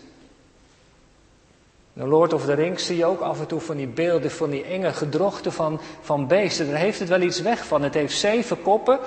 De 2.01 2.07
Lord 2.07 2.33
of 2.33 2.45
the 2.45 2.53
Rings 2.53 2.87
zie 2.87 2.97
je 2.97 3.05
ook 3.05 3.21
af 3.21 3.41
en 3.41 3.47
toe 3.47 3.61
van 3.61 3.77
die 3.77 3.87
beelden, 3.87 4.31
van 4.31 4.51
die 4.51 4.65
enge 4.65 4.93
gedrochten 4.93 5.53
van, 5.53 5.81
van 6.01 6.27
beesten. 6.27 6.69
Daar 6.69 6.79
heeft 6.79 6.99
het 6.99 7.09
wel 7.09 7.21
iets 7.21 7.41
weg 7.41 7.67
van. 7.67 7.83
Het 7.83 7.95
heeft 7.95 8.19
zeven 8.19 8.63
koppen, 8.63 8.99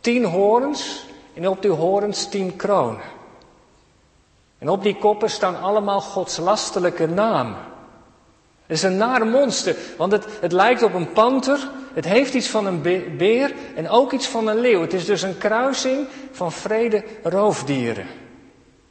tien 0.00 0.24
horens 0.24 1.06
en 1.34 1.48
op 1.48 1.62
die 1.62 1.70
horens 1.70 2.28
tien 2.28 2.56
kronen. 2.56 3.02
En 4.58 4.68
op 4.68 4.82
die 4.82 4.96
koppen 4.96 5.30
staan 5.30 5.60
allemaal 5.60 6.00
godslastelijke 6.00 7.06
namen. 7.06 7.58
Het 8.66 8.76
is 8.76 8.82
een 8.82 8.96
nare 8.96 9.24
monster, 9.24 9.76
want 9.96 10.12
het, 10.12 10.26
het 10.40 10.52
lijkt 10.52 10.82
op 10.82 10.94
een 10.94 11.12
panter, 11.12 11.70
het 11.94 12.04
heeft 12.04 12.34
iets 12.34 12.48
van 12.48 12.66
een 12.66 12.82
beer 13.16 13.54
en 13.74 13.88
ook 13.88 14.12
iets 14.12 14.26
van 14.26 14.46
een 14.46 14.60
leeuw. 14.60 14.80
Het 14.80 14.92
is 14.92 15.04
dus 15.04 15.22
een 15.22 15.38
kruising 15.38 16.06
van 16.30 16.52
vrede 16.52 17.04
roofdieren. 17.22 18.06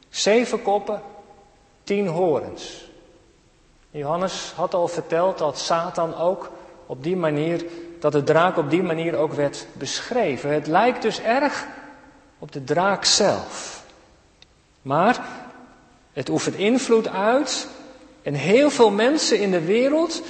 Zeven 0.08 0.62
koppen, 0.62 1.02
tien 1.84 2.06
horens. 2.06 2.88
Johannes 3.90 4.52
had 4.56 4.74
al 4.74 4.88
verteld 4.88 5.38
dat 5.38 5.58
Satan 5.58 6.16
ook 6.16 6.50
op 6.86 7.02
die 7.02 7.16
manier, 7.16 7.64
dat 7.98 8.12
de 8.12 8.22
draak 8.22 8.56
op 8.56 8.70
die 8.70 8.82
manier 8.82 9.16
ook 9.16 9.32
werd 9.32 9.66
beschreven. 9.72 10.52
Het 10.52 10.66
lijkt 10.66 11.02
dus 11.02 11.20
erg 11.20 11.66
op 12.38 12.52
de 12.52 12.64
draak 12.64 13.04
zelf. 13.04 13.84
Maar 14.82 15.26
het 16.12 16.28
oefent 16.28 16.56
invloed 16.56 17.08
uit 17.08 17.68
en 18.22 18.34
heel 18.34 18.70
veel 18.70 18.90
mensen 18.90 19.40
in 19.40 19.50
de 19.50 19.64
wereld, 19.64 20.22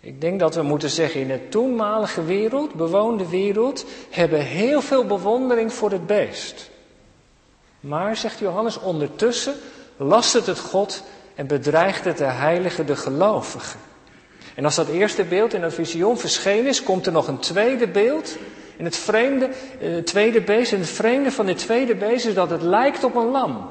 ik 0.00 0.20
denk 0.20 0.40
dat 0.40 0.54
we 0.54 0.62
moeten 0.62 0.90
zeggen 0.90 1.20
in 1.20 1.28
de 1.28 1.48
toenmalige 1.48 2.24
wereld, 2.24 2.74
bewoonde 2.74 3.28
wereld, 3.28 3.84
hebben 4.10 4.40
heel 4.40 4.80
veel 4.80 5.04
bewondering 5.04 5.72
voor 5.72 5.90
het 5.90 6.06
beest. 6.06 6.70
Maar, 7.80 8.16
zegt 8.16 8.38
Johannes, 8.38 8.78
ondertussen 8.78 9.54
last 9.96 10.32
het 10.32 10.46
het 10.46 10.58
God 10.58 11.02
en 11.36 11.46
bedreigt 11.46 12.04
het 12.04 12.18
de 12.18 12.24
heilige, 12.24 12.84
de 12.84 12.96
gelovigen. 12.96 13.80
En 14.54 14.64
als 14.64 14.74
dat 14.74 14.88
eerste 14.88 15.24
beeld 15.24 15.54
in 15.54 15.62
het 15.62 15.74
visioen 15.74 16.18
verschenen 16.18 16.66
is, 16.66 16.82
komt 16.82 17.06
er 17.06 17.12
nog 17.12 17.28
een 17.28 17.38
tweede 17.38 17.88
beeld. 17.88 18.36
En 18.76 18.84
het 18.84 18.96
vreemde, 18.96 19.50
eh, 19.80 19.94
het 19.94 20.06
tweede 20.06 20.40
beest, 20.40 20.72
en 20.72 20.78
het 20.78 20.88
vreemde 20.88 21.32
van 21.32 21.46
dit 21.46 21.58
tweede 21.58 21.94
beest 21.94 22.26
is 22.26 22.34
dat 22.34 22.50
het 22.50 22.62
lijkt 22.62 23.04
op 23.04 23.14
een 23.14 23.30
lam. 23.30 23.70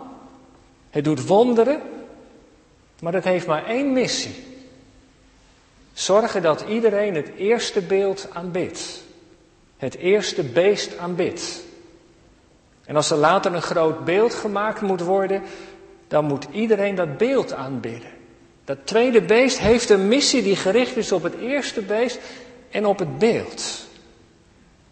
Het 0.89 1.03
doet 1.03 1.27
wonderen, 1.27 1.81
maar 3.01 3.13
het 3.13 3.23
heeft 3.23 3.47
maar 3.47 3.65
één 3.65 3.93
missie. 3.93 4.43
Zorgen 5.93 6.41
dat 6.41 6.65
iedereen 6.67 7.15
het 7.15 7.29
eerste 7.37 7.81
beeld 7.81 8.27
aanbidt. 8.33 9.03
Het 9.77 9.95
eerste 9.95 10.43
beest 10.43 10.97
aanbidt. 10.97 11.63
En 12.85 12.95
als 12.95 13.11
er 13.11 13.17
later 13.17 13.53
een 13.53 13.61
groot 13.61 14.05
beeld 14.05 14.33
gemaakt 14.33 14.81
moet 14.81 15.01
worden, 15.01 15.43
dan 16.07 16.25
moet 16.25 16.47
iedereen 16.51 16.95
dat 16.95 17.17
beeld 17.17 17.53
aanbidden. 17.53 18.09
Dat 18.65 18.77
tweede 18.83 19.21
beest 19.21 19.59
heeft 19.59 19.89
een 19.89 20.07
missie 20.07 20.43
die 20.43 20.55
gericht 20.55 20.95
is 20.95 21.11
op 21.11 21.23
het 21.23 21.35
eerste 21.39 21.81
beest 21.81 22.19
en 22.69 22.85
op 22.85 22.99
het 22.99 23.17
beeld. 23.17 23.87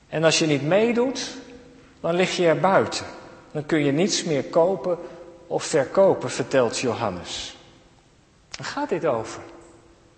En 0.09 0.23
als 0.23 0.39
je 0.39 0.45
niet 0.45 0.67
meedoet, 0.67 1.29
dan 1.99 2.15
lig 2.15 2.37
je 2.37 2.47
er 2.47 2.59
buiten. 2.59 3.05
Dan 3.51 3.65
kun 3.65 3.85
je 3.85 3.91
niets 3.91 4.23
meer 4.23 4.43
kopen 4.43 4.97
of 5.47 5.63
verkopen, 5.63 6.29
vertelt 6.29 6.79
Johannes. 6.79 7.57
Waar 8.57 8.67
gaat 8.67 8.89
dit 8.89 9.05
over? 9.05 9.41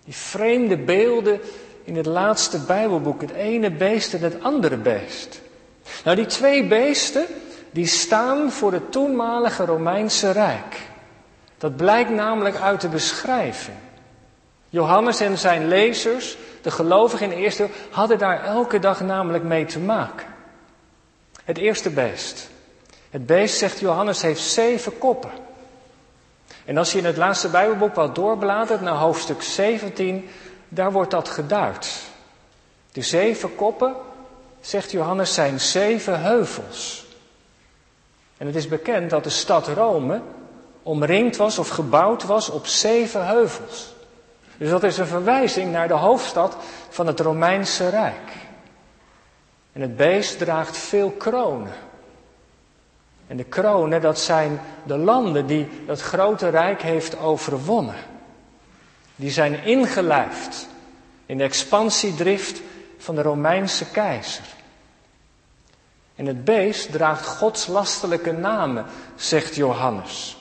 Die 0.04 0.14
vreemde 0.14 0.76
beelden 0.76 1.40
in 1.84 1.96
het 1.96 2.06
laatste 2.06 2.58
Bijbelboek, 2.58 3.20
het 3.20 3.30
ene 3.30 3.70
beest 3.70 4.14
en 4.14 4.20
het 4.20 4.42
andere 4.42 4.76
beest. 4.76 5.40
Nou, 6.04 6.16
die 6.16 6.26
twee 6.26 6.66
beesten, 6.66 7.26
die 7.76 7.86
staan 7.86 8.52
voor 8.52 8.72
het 8.72 8.92
toenmalige 8.92 9.64
Romeinse 9.64 10.30
Rijk. 10.30 10.88
Dat 11.58 11.76
blijkt 11.76 12.10
namelijk 12.10 12.56
uit 12.56 12.80
de 12.80 12.88
beschrijving. 12.88 13.76
Johannes 14.68 15.20
en 15.20 15.38
zijn 15.38 15.68
lezers, 15.68 16.36
de 16.62 16.70
gelovigen 16.70 17.30
in 17.30 17.36
de 17.36 17.42
eerste 17.44 17.62
eeuw, 17.62 17.68
hadden 17.90 18.18
daar 18.18 18.44
elke 18.44 18.78
dag 18.78 19.00
namelijk 19.00 19.44
mee 19.44 19.64
te 19.64 19.78
maken. 19.78 20.26
Het 21.44 21.58
eerste 21.58 21.90
beest. 21.90 22.48
Het 23.10 23.26
beest, 23.26 23.58
zegt 23.58 23.78
Johannes, 23.78 24.22
heeft 24.22 24.42
zeven 24.42 24.98
koppen. 24.98 25.30
En 26.64 26.76
als 26.76 26.92
je 26.92 26.98
in 26.98 27.04
het 27.04 27.16
laatste 27.16 27.48
Bijbelboek 27.48 27.94
wat 27.94 28.14
doorbladert 28.14 28.80
naar 28.80 28.94
hoofdstuk 28.94 29.42
17, 29.42 30.28
daar 30.68 30.92
wordt 30.92 31.10
dat 31.10 31.28
geduid. 31.28 32.02
De 32.92 33.02
zeven 33.02 33.54
koppen, 33.54 33.94
zegt 34.60 34.90
Johannes, 34.90 35.34
zijn 35.34 35.60
zeven 35.60 36.20
heuvels. 36.20 37.05
En 38.36 38.46
het 38.46 38.56
is 38.56 38.68
bekend 38.68 39.10
dat 39.10 39.24
de 39.24 39.30
stad 39.30 39.68
Rome 39.68 40.20
omringd 40.82 41.36
was 41.36 41.58
of 41.58 41.68
gebouwd 41.68 42.24
was 42.24 42.50
op 42.50 42.66
zeven 42.66 43.26
heuvels. 43.26 43.94
Dus 44.56 44.70
dat 44.70 44.82
is 44.82 44.98
een 44.98 45.06
verwijzing 45.06 45.72
naar 45.72 45.88
de 45.88 45.94
hoofdstad 45.94 46.56
van 46.88 47.06
het 47.06 47.20
Romeinse 47.20 47.88
Rijk. 47.88 48.32
En 49.72 49.80
het 49.80 49.96
beest 49.96 50.38
draagt 50.38 50.76
veel 50.76 51.10
kronen. 51.10 51.72
En 53.26 53.36
de 53.36 53.44
kronen, 53.44 54.00
dat 54.00 54.18
zijn 54.18 54.60
de 54.82 54.96
landen 54.96 55.46
die 55.46 55.68
dat 55.86 56.00
grote 56.00 56.48
rijk 56.48 56.82
heeft 56.82 57.18
overwonnen. 57.18 57.94
Die 59.16 59.30
zijn 59.30 59.64
ingelijfd 59.64 60.68
in 61.26 61.38
de 61.38 61.44
expansiedrift 61.44 62.60
van 62.98 63.14
de 63.14 63.22
Romeinse 63.22 63.90
keizer. 63.90 64.44
En 66.16 66.26
het 66.26 66.44
beest 66.44 66.92
draagt 66.92 67.26
Gods 67.26 67.66
lastelijke 67.66 68.32
namen, 68.32 68.84
zegt 69.16 69.54
Johannes. 69.54 70.36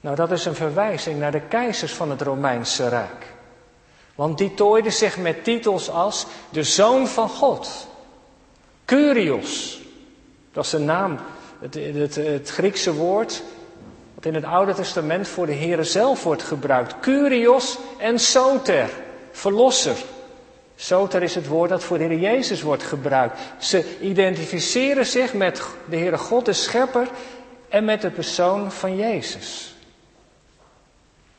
Nou, 0.00 0.16
dat 0.16 0.30
is 0.30 0.44
een 0.44 0.54
verwijzing 0.54 1.18
naar 1.18 1.32
de 1.32 1.40
keizers 1.40 1.92
van 1.92 2.10
het 2.10 2.22
Romeinse 2.22 2.88
Rijk. 2.88 3.32
Want 4.14 4.38
die 4.38 4.54
tooiden 4.54 4.92
zich 4.92 5.18
met 5.18 5.44
titels 5.44 5.90
als 5.90 6.26
de 6.50 6.62
Zoon 6.62 7.08
van 7.08 7.28
God, 7.28 7.88
Curios, 8.84 9.80
dat 10.52 10.64
is 10.64 10.72
een 10.72 10.84
naam 10.84 11.18
het, 11.60 11.74
het, 11.74 12.14
het 12.14 12.50
Griekse 12.50 12.94
woord 12.94 13.42
wat 14.14 14.24
in 14.24 14.34
het 14.34 14.44
Oude 14.44 14.74
Testament 14.74 15.28
voor 15.28 15.46
de 15.46 15.54
Here 15.54 15.84
zelf 15.84 16.22
wordt 16.22 16.42
gebruikt. 16.42 17.00
Curios 17.00 17.78
en 17.98 18.18
soter, 18.18 18.90
verlosser. 19.32 19.96
Soter 20.76 21.22
is 21.22 21.34
het 21.34 21.46
woord 21.46 21.70
dat 21.70 21.84
voor 21.84 21.98
de 21.98 22.04
Heer 22.04 22.18
Jezus 22.18 22.62
wordt 22.62 22.82
gebruikt. 22.82 23.38
Ze 23.58 23.98
identificeren 24.00 25.06
zich 25.06 25.34
met 25.34 25.62
de 25.88 25.96
Heere 25.96 26.18
God, 26.18 26.44
de 26.44 26.52
Schepper, 26.52 27.08
en 27.68 27.84
met 27.84 28.00
de 28.00 28.10
persoon 28.10 28.72
van 28.72 28.96
Jezus. 28.96 29.74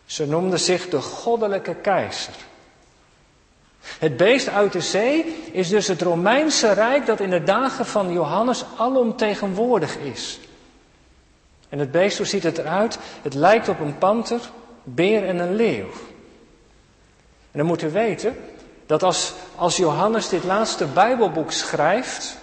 Ze 0.06 0.25
noemden 0.25 0.60
zich 0.60 0.89
de 0.89 1.01
goddelijke 1.01 1.75
keizer. 1.75 2.34
Het 3.86 4.18
beest 4.18 4.50
uit 4.50 4.72
de 4.72 4.82
zee 4.82 5.44
is 5.51 5.70
dus 5.70 5.88
het 5.88 6.01
Romeinse 6.01 6.74
Rijk 6.74 7.06
dat 7.06 7.20
in 7.20 7.30
de 7.30 7.44
dagen 7.44 7.86
van 7.86 8.13
Johannes 8.13 8.65
alomtegenwoordig 8.77 9.98
is. 9.98 10.39
En 11.70 11.80
het 11.80 11.92
beest, 11.92 12.18
hoe 12.18 12.25
ziet 12.25 12.44
het 12.44 12.58
eruit? 12.58 12.98
Het 13.22 13.34
lijkt 13.34 13.70
op 13.70 13.80
een 13.80 13.98
panter, 13.98 14.39
beer 14.84 15.27
en 15.27 15.39
een 15.39 15.56
leeuw. 15.56 15.89
En 17.51 17.62
dan 17.62 17.65
moet 17.65 17.82
u 17.82 17.89
weten 17.89 18.36
dat 18.86 19.04
als, 19.04 19.34
als 19.56 19.77
Johannes 19.77 20.30
dit 20.30 20.44
laatste 20.44 20.86
Bijbelboek 20.86 21.51
schrijft, 21.51 22.38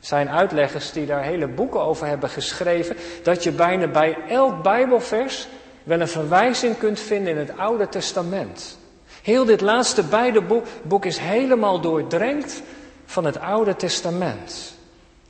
zijn 0.00 0.28
uitleggers 0.28 0.92
die 0.92 1.06
daar 1.06 1.22
hele 1.22 1.48
boeken 1.48 1.80
over 1.80 2.06
hebben 2.06 2.28
geschreven, 2.30 2.96
dat 3.22 3.42
je 3.42 3.50
bijna 3.52 3.86
bij 3.86 4.16
elk 4.28 4.62
Bijbelvers 4.62 5.48
wel 5.82 6.00
een 6.00 6.08
verwijzing 6.08 6.78
kunt 6.78 7.00
vinden 7.00 7.32
in 7.32 7.38
het 7.38 7.58
Oude 7.58 7.88
Testament. 7.88 8.78
Heel 9.22 9.44
dit 9.44 9.60
laatste 9.60 10.02
Bijbelboek 10.02 11.04
is 11.04 11.18
helemaal 11.18 11.80
doordrenkt 11.80 12.62
van 13.04 13.24
het 13.24 13.40
Oude 13.40 13.76
Testament. 13.76 14.74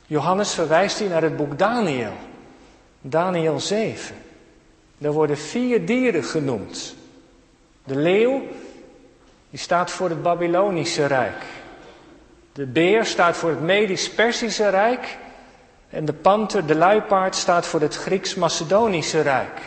Johannes 0.05 0.53
verwijst 0.53 0.99
hier 0.99 1.09
naar 1.09 1.23
het 1.23 1.37
boek 1.37 1.57
Daniel, 1.57 2.13
Daniel 3.01 3.59
7. 3.59 4.15
Daar 4.97 5.11
worden 5.11 5.37
vier 5.37 5.85
dieren 5.85 6.23
genoemd. 6.23 6.95
De 7.83 7.95
leeuw, 7.95 8.41
die 9.55 9.63
staat 9.63 9.91
voor 9.91 10.09
het 10.09 10.21
Babylonische 10.21 11.05
Rijk. 11.05 11.43
De 12.53 12.65
beer 12.65 13.05
staat 13.05 13.37
voor 13.37 13.49
het 13.49 13.61
Medisch-Persische 13.61 14.69
Rijk. 14.69 15.17
En 15.89 16.05
de 16.05 16.13
panter, 16.13 16.65
de 16.65 16.75
luipaard, 16.75 17.35
staat 17.35 17.65
voor 17.65 17.81
het 17.81 17.95
Grieks-Macedonische 17.95 19.21
Rijk. 19.21 19.59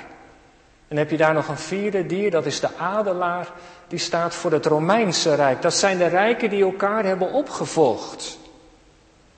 En 0.89 0.97
heb 0.97 1.11
je 1.11 1.17
daar 1.17 1.35
nog 1.35 1.49
een 1.49 1.59
vierde 1.59 2.07
dier, 2.07 2.31
dat 2.31 2.47
is 2.47 2.61
de 2.61 2.69
adelaar, 2.77 3.49
die 3.87 3.99
staat 3.99 4.35
voor 4.35 4.53
het 4.53 4.67
Romeinse 4.67 5.35
Rijk. 5.35 5.63
Dat 5.63 5.75
zijn 5.75 5.99
de 5.99 6.07
rijken 6.07 6.51
die 6.51 6.63
elkaar 6.63 7.05
hebben 7.05 7.33
opgevolgd. 7.33 8.39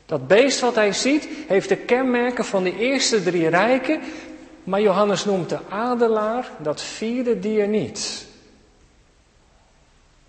Dat 0.06 0.26
beest 0.26 0.60
wat 0.60 0.74
hij 0.74 0.92
ziet, 0.92 1.28
heeft 1.48 1.68
de 1.68 1.76
kenmerken 1.76 2.44
van 2.44 2.62
de 2.62 2.76
eerste 2.76 3.22
drie 3.22 3.48
rijken, 3.48 4.00
maar 4.64 4.80
Johannes 4.80 5.24
noemt 5.24 5.48
de 5.48 5.58
adelaar, 5.68 6.50
dat 6.58 6.82
vierde 6.82 7.38
dier, 7.38 7.68
niet. 7.68 8.28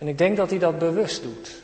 En 0.02 0.08
ik 0.08 0.18
denk 0.18 0.38
dat 0.38 0.50
hij 0.50 0.60
dat 0.60 0.80
bewust 0.80 1.24
doet. 1.24 1.62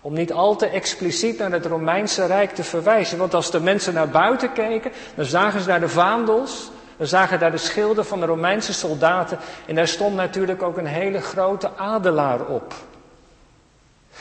Om 0.00 0.12
niet 0.12 0.32
al 0.32 0.56
te 0.56 0.66
expliciet 0.66 1.38
naar 1.38 1.52
het 1.52 1.66
Romeinse 1.66 2.26
Rijk 2.26 2.54
te 2.54 2.64
verwijzen. 2.64 3.18
Want 3.18 3.34
als 3.34 3.50
de 3.50 3.60
mensen 3.60 3.94
naar 3.94 4.08
buiten 4.08 4.52
keken, 4.52 4.92
dan 5.14 5.24
zagen 5.24 5.60
ze 5.60 5.66
daar 5.66 5.80
de 5.80 5.88
vaandels. 5.88 6.70
Dan 6.96 7.06
zagen 7.06 7.38
daar 7.38 7.50
de 7.50 7.56
schilden 7.56 8.06
van 8.06 8.20
de 8.20 8.26
Romeinse 8.26 8.72
soldaten. 8.72 9.38
En 9.66 9.74
daar 9.74 9.88
stond 9.88 10.14
natuurlijk 10.14 10.62
ook 10.62 10.76
een 10.76 10.86
hele 10.86 11.20
grote 11.20 11.70
adelaar 11.76 12.46
op. 12.46 12.74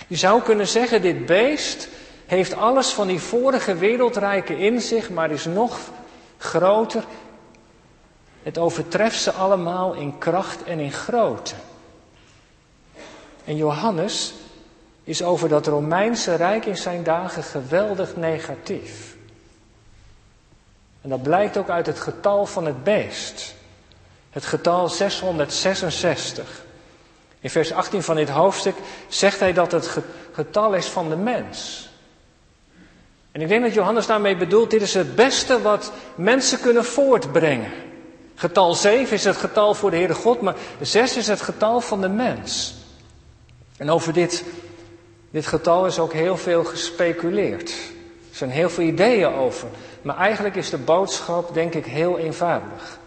Je 0.08 0.16
zou 0.16 0.42
kunnen 0.42 0.68
zeggen, 0.68 1.02
dit 1.02 1.26
beest 1.26 1.88
heeft 2.26 2.56
alles 2.56 2.90
van 2.90 3.08
die 3.08 3.20
vorige 3.20 3.76
wereldrijken 3.76 4.58
in 4.58 4.82
zich, 4.82 5.10
maar 5.10 5.32
is 5.32 5.46
nog 5.46 5.80
groter. 6.38 7.04
Het 8.44 8.58
overtreft 8.58 9.22
ze 9.22 9.32
allemaal 9.32 9.94
in 9.94 10.18
kracht 10.18 10.64
en 10.64 10.80
in 10.80 10.92
grootte. 10.92 11.56
En 13.46 13.56
Johannes 13.56 14.34
is 15.04 15.24
over 15.24 15.50
dat 15.50 15.68
Romeinse 15.68 16.36
Rijk 16.36 16.66
in 16.66 16.78
zijn 16.78 17.04
dagen 17.04 17.44
geweldig 17.44 18.16
negatief. 18.16 19.16
En 21.02 21.10
dat 21.10 21.22
blijkt 21.22 21.58
ook 21.58 21.70
uit 21.70 21.86
het 21.86 22.00
getal 22.00 22.46
van 22.46 22.66
het 22.66 22.84
beest. 22.84 23.56
Het 24.30 24.46
getal 24.46 24.90
666. 24.90 26.64
In 27.40 27.50
vers 27.50 27.74
18 27.74 28.04
van 28.04 28.16
dit 28.16 28.30
hoofdstuk 28.30 28.76
zegt 29.08 29.40
hij 29.40 29.54
dat 29.54 29.72
het 29.72 29.98
getal 30.32 30.74
is 30.74 30.86
van 30.86 31.10
de 31.10 31.16
mens. 31.16 31.90
En 33.32 33.42
ik 33.42 33.48
denk 33.48 33.64
dat 33.64 33.74
Johannes 33.74 34.06
daarmee 34.06 34.38
bedoelt, 34.38 34.70
dit 34.70 34.82
is 34.82 34.94
het 34.94 35.16
beste 35.16 35.62
wat 35.62 35.92
mensen 36.16 36.60
kunnen 36.60 36.86
voortbrengen. 36.86 37.72
Getal 38.36 38.74
7 38.74 39.16
is 39.16 39.24
het 39.24 39.38
getal 39.38 39.74
voor 39.74 39.90
de 39.90 39.96
Heere 39.96 40.14
God, 40.14 40.42
maar 40.42 40.56
6 40.82 41.18
is 41.18 41.28
het 41.28 41.42
getal 41.42 41.82
van 41.82 42.02
de 42.02 42.10
mens. 42.10 42.81
En 43.82 43.90
over 43.90 44.14
dit, 44.14 44.44
dit 45.32 45.46
getal 45.46 45.86
is 45.86 46.00
ook 46.00 46.14
heel 46.14 46.38
veel 46.38 46.64
gespeculeerd. 46.64 47.70
Er 48.30 48.38
zijn 48.38 48.50
heel 48.50 48.70
veel 48.70 48.84
ideeën 48.84 49.34
over. 49.34 49.68
Maar 50.02 50.18
eigenlijk 50.18 50.56
is 50.56 50.70
de 50.70 50.78
boodschap, 50.78 51.54
denk 51.54 51.74
ik, 51.74 51.86
heel 51.86 52.18
eenvoudig. 52.18 53.00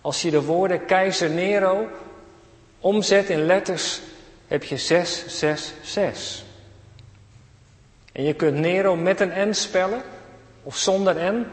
Als 0.00 0.22
je 0.22 0.30
de 0.30 0.42
woorden 0.42 0.84
keizer 0.84 1.30
Nero 1.30 1.88
omzet 2.80 3.28
in 3.28 3.46
letters, 3.46 4.00
heb 4.46 4.64
je 4.64 4.76
666. 4.76 6.44
En 8.12 8.22
je 8.22 8.34
kunt 8.34 8.56
Nero 8.56 8.96
met 8.96 9.20
een 9.20 9.48
N 9.50 9.52
spellen 9.52 10.02
of 10.62 10.76
zonder 10.76 11.14
N. 11.14 11.46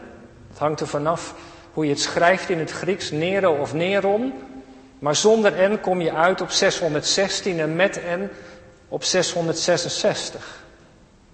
Het 0.48 0.58
hangt 0.58 0.80
er 0.80 0.86
vanaf 0.88 1.34
hoe 1.72 1.84
je 1.84 1.90
het 1.90 2.00
schrijft 2.00 2.48
in 2.48 2.58
het 2.58 2.70
Grieks, 2.70 3.10
Nero 3.10 3.52
of 3.52 3.74
Neron. 3.74 4.32
Maar 5.04 5.16
zonder 5.16 5.70
N 5.70 5.80
kom 5.80 6.00
je 6.00 6.12
uit 6.12 6.40
op 6.40 6.50
616 6.50 7.60
en 7.60 7.76
met 7.76 8.00
N 8.16 8.30
op 8.88 9.04
666. 9.04 10.62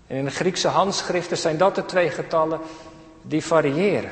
En 0.07 0.17
in 0.17 0.25
de 0.25 0.31
Griekse 0.31 0.69
handschriften 0.69 1.37
zijn 1.37 1.57
dat 1.57 1.75
de 1.75 1.85
twee 1.85 2.11
getallen 2.11 2.61
die 3.23 3.45
variëren. 3.45 4.11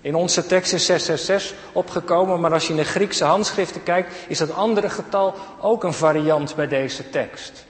In 0.00 0.14
onze 0.14 0.46
tekst 0.46 0.72
is 0.72 0.84
666 0.84 1.58
opgekomen, 1.72 2.40
maar 2.40 2.52
als 2.52 2.64
je 2.64 2.70
in 2.70 2.76
de 2.76 2.84
Griekse 2.84 3.24
handschriften 3.24 3.82
kijkt, 3.82 4.14
is 4.28 4.38
dat 4.38 4.54
andere 4.54 4.90
getal 4.90 5.34
ook 5.60 5.84
een 5.84 5.92
variant 5.92 6.54
bij 6.54 6.68
deze 6.68 7.10
tekst. 7.10 7.64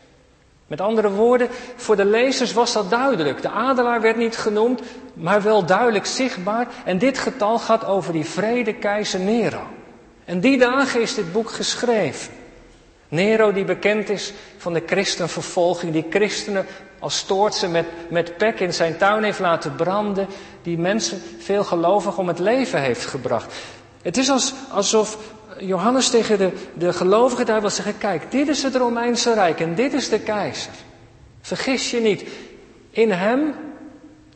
Met 0.67 0.81
andere 0.81 1.11
woorden, 1.11 1.49
voor 1.77 1.97
de 1.97 2.05
lezers 2.05 2.53
was 2.53 2.73
dat 2.73 2.91
duidelijk. 2.91 3.43
De 3.43 3.51
adelaar 3.51 4.01
werd 4.01 4.17
niet 4.17 4.37
genoemd, 4.37 4.83
maar 5.15 5.43
wel 5.43 5.65
duidelijk 5.65 6.07
zichtbaar. 6.07 6.69
En 6.85 6.99
dit 6.99 7.19
getal 7.19 7.59
gaat 7.59 7.85
over 7.85 8.13
die 8.13 8.25
vrede 8.25 8.75
keizer 8.75 9.21
Nero. 9.21 9.79
En 10.31 10.41
die 10.41 10.59
dagen 10.59 11.01
is 11.01 11.15
dit 11.15 11.33
boek 11.33 11.51
geschreven. 11.51 12.33
Nero 13.09 13.53
die 13.53 13.65
bekend 13.65 14.09
is 14.09 14.33
van 14.57 14.73
de 14.73 14.83
christenvervolging, 14.87 15.93
die 15.93 16.07
christenen 16.11 16.67
als 16.99 17.19
stoortse 17.19 17.69
met, 17.69 17.87
met 18.11 18.37
pek 18.37 18.61
in 18.61 18.75
zijn 18.75 18.97
tuin 18.97 19.23
heeft 19.23 19.39
laten 19.39 19.75
branden, 19.75 20.27
die 20.63 20.79
mensen 20.79 21.23
veel 21.39 21.65
gelovig 21.65 22.19
om 22.19 22.29
het 22.29 22.39
leven 22.39 22.81
heeft 22.81 23.07
gebracht. 23.07 23.55
Het 24.03 24.17
is 24.17 24.31
als, 24.31 24.55
alsof 24.73 25.19
Johannes 25.59 26.11
tegen 26.11 26.39
de, 26.39 26.53
de 26.75 26.93
gelovigen 26.93 27.47
daar 27.47 27.61
wil 27.61 27.71
zeggen, 27.71 27.99
kijk, 27.99 28.31
dit 28.31 28.49
is 28.49 28.63
het 28.63 28.77
Romeinse 28.77 29.35
Rijk 29.35 29.61
en 29.61 29.75
dit 29.75 29.93
is 29.93 30.09
de 30.09 30.21
keizer. 30.21 30.73
Vergis 31.41 31.91
je 31.91 32.01
niet, 32.01 32.25
in 32.91 33.11
hem 33.11 33.55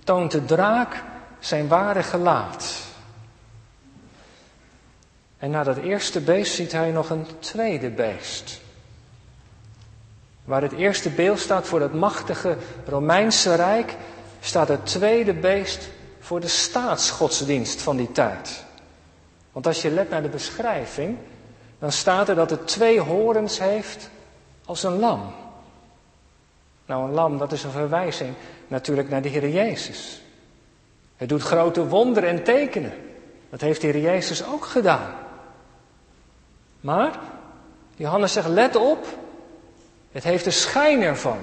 toont 0.04 0.30
de 0.30 0.44
draak 0.44 1.02
zijn 1.38 1.68
ware 1.68 2.02
gelaat. 2.02 2.92
En 5.44 5.50
na 5.50 5.62
dat 5.62 5.76
eerste 5.76 6.20
beest 6.20 6.54
ziet 6.54 6.72
hij 6.72 6.90
nog 6.90 7.10
een 7.10 7.26
tweede 7.38 7.90
beest. 7.90 8.60
Waar 10.44 10.62
het 10.62 10.72
eerste 10.72 11.10
beeld 11.10 11.38
staat 11.38 11.66
voor 11.66 11.80
het 11.80 11.94
machtige 11.94 12.56
Romeinse 12.86 13.54
Rijk, 13.54 13.96
staat 14.40 14.68
het 14.68 14.86
tweede 14.86 15.34
beest 15.34 15.88
voor 16.20 16.40
de 16.40 16.48
staatsgodsdienst 16.48 17.82
van 17.82 17.96
die 17.96 18.12
tijd. 18.12 18.64
Want 19.52 19.66
als 19.66 19.82
je 19.82 19.90
let 19.90 20.10
naar 20.10 20.22
de 20.22 20.28
beschrijving, 20.28 21.16
dan 21.78 21.92
staat 21.92 22.28
er 22.28 22.34
dat 22.34 22.50
het 22.50 22.66
twee 22.66 23.00
horens 23.00 23.58
heeft 23.58 24.10
als 24.64 24.82
een 24.82 24.98
lam. 24.98 25.34
Nou, 26.86 27.08
een 27.08 27.14
lam, 27.14 27.38
dat 27.38 27.52
is 27.52 27.64
een 27.64 27.70
verwijzing 27.70 28.34
natuurlijk 28.68 29.08
naar 29.08 29.22
de 29.22 29.28
Heer 29.28 29.48
Jezus. 29.48 30.22
Het 31.16 31.28
doet 31.28 31.42
grote 31.42 31.86
wonderen 31.86 32.28
en 32.28 32.44
tekenen. 32.44 32.92
Dat 33.50 33.60
heeft 33.60 33.80
de 33.80 33.86
Heer 33.86 34.00
Jezus 34.00 34.46
ook 34.46 34.64
gedaan. 34.64 35.22
Maar, 36.84 37.18
Johannes 37.96 38.32
zegt, 38.32 38.48
let 38.48 38.76
op, 38.76 39.06
het 40.12 40.24
heeft 40.24 40.44
de 40.44 40.50
schijn 40.50 41.02
ervan. 41.02 41.38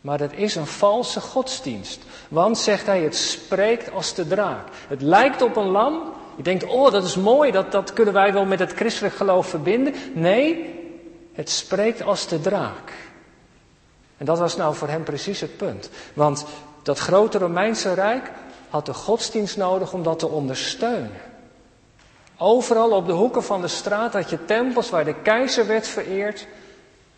Maar 0.00 0.20
het 0.20 0.32
is 0.32 0.54
een 0.54 0.66
valse 0.66 1.20
godsdienst. 1.20 2.00
Want, 2.28 2.58
zegt 2.58 2.86
hij, 2.86 3.02
het 3.02 3.16
spreekt 3.16 3.92
als 3.92 4.14
de 4.14 4.26
draak. 4.26 4.68
Het 4.88 5.02
lijkt 5.02 5.42
op 5.42 5.56
een 5.56 5.66
lam. 5.66 6.12
Je 6.36 6.42
denkt, 6.42 6.64
oh, 6.64 6.92
dat 6.92 7.04
is 7.04 7.16
mooi, 7.16 7.50
dat, 7.50 7.72
dat 7.72 7.92
kunnen 7.92 8.14
wij 8.14 8.32
wel 8.32 8.44
met 8.44 8.58
het 8.58 8.72
christelijk 8.72 9.14
geloof 9.14 9.46
verbinden. 9.46 9.94
Nee, 10.14 10.74
het 11.32 11.50
spreekt 11.50 12.02
als 12.02 12.26
de 12.26 12.40
draak. 12.40 12.92
En 14.16 14.26
dat 14.26 14.38
was 14.38 14.56
nou 14.56 14.74
voor 14.74 14.88
hem 14.88 15.02
precies 15.04 15.40
het 15.40 15.56
punt. 15.56 15.90
Want 16.14 16.46
dat 16.82 16.98
grote 16.98 17.38
Romeinse 17.38 17.92
Rijk 17.92 18.30
had 18.68 18.86
de 18.86 18.94
godsdienst 18.94 19.56
nodig 19.56 19.92
om 19.92 20.02
dat 20.02 20.18
te 20.18 20.28
ondersteunen. 20.28 21.27
Overal 22.38 22.90
op 22.90 23.06
de 23.06 23.12
hoeken 23.12 23.44
van 23.44 23.60
de 23.60 23.68
straat 23.68 24.12
had 24.12 24.30
je 24.30 24.44
tempels 24.44 24.90
waar 24.90 25.04
de 25.04 25.14
keizer 25.22 25.66
werd 25.66 25.88
vereerd 25.88 26.46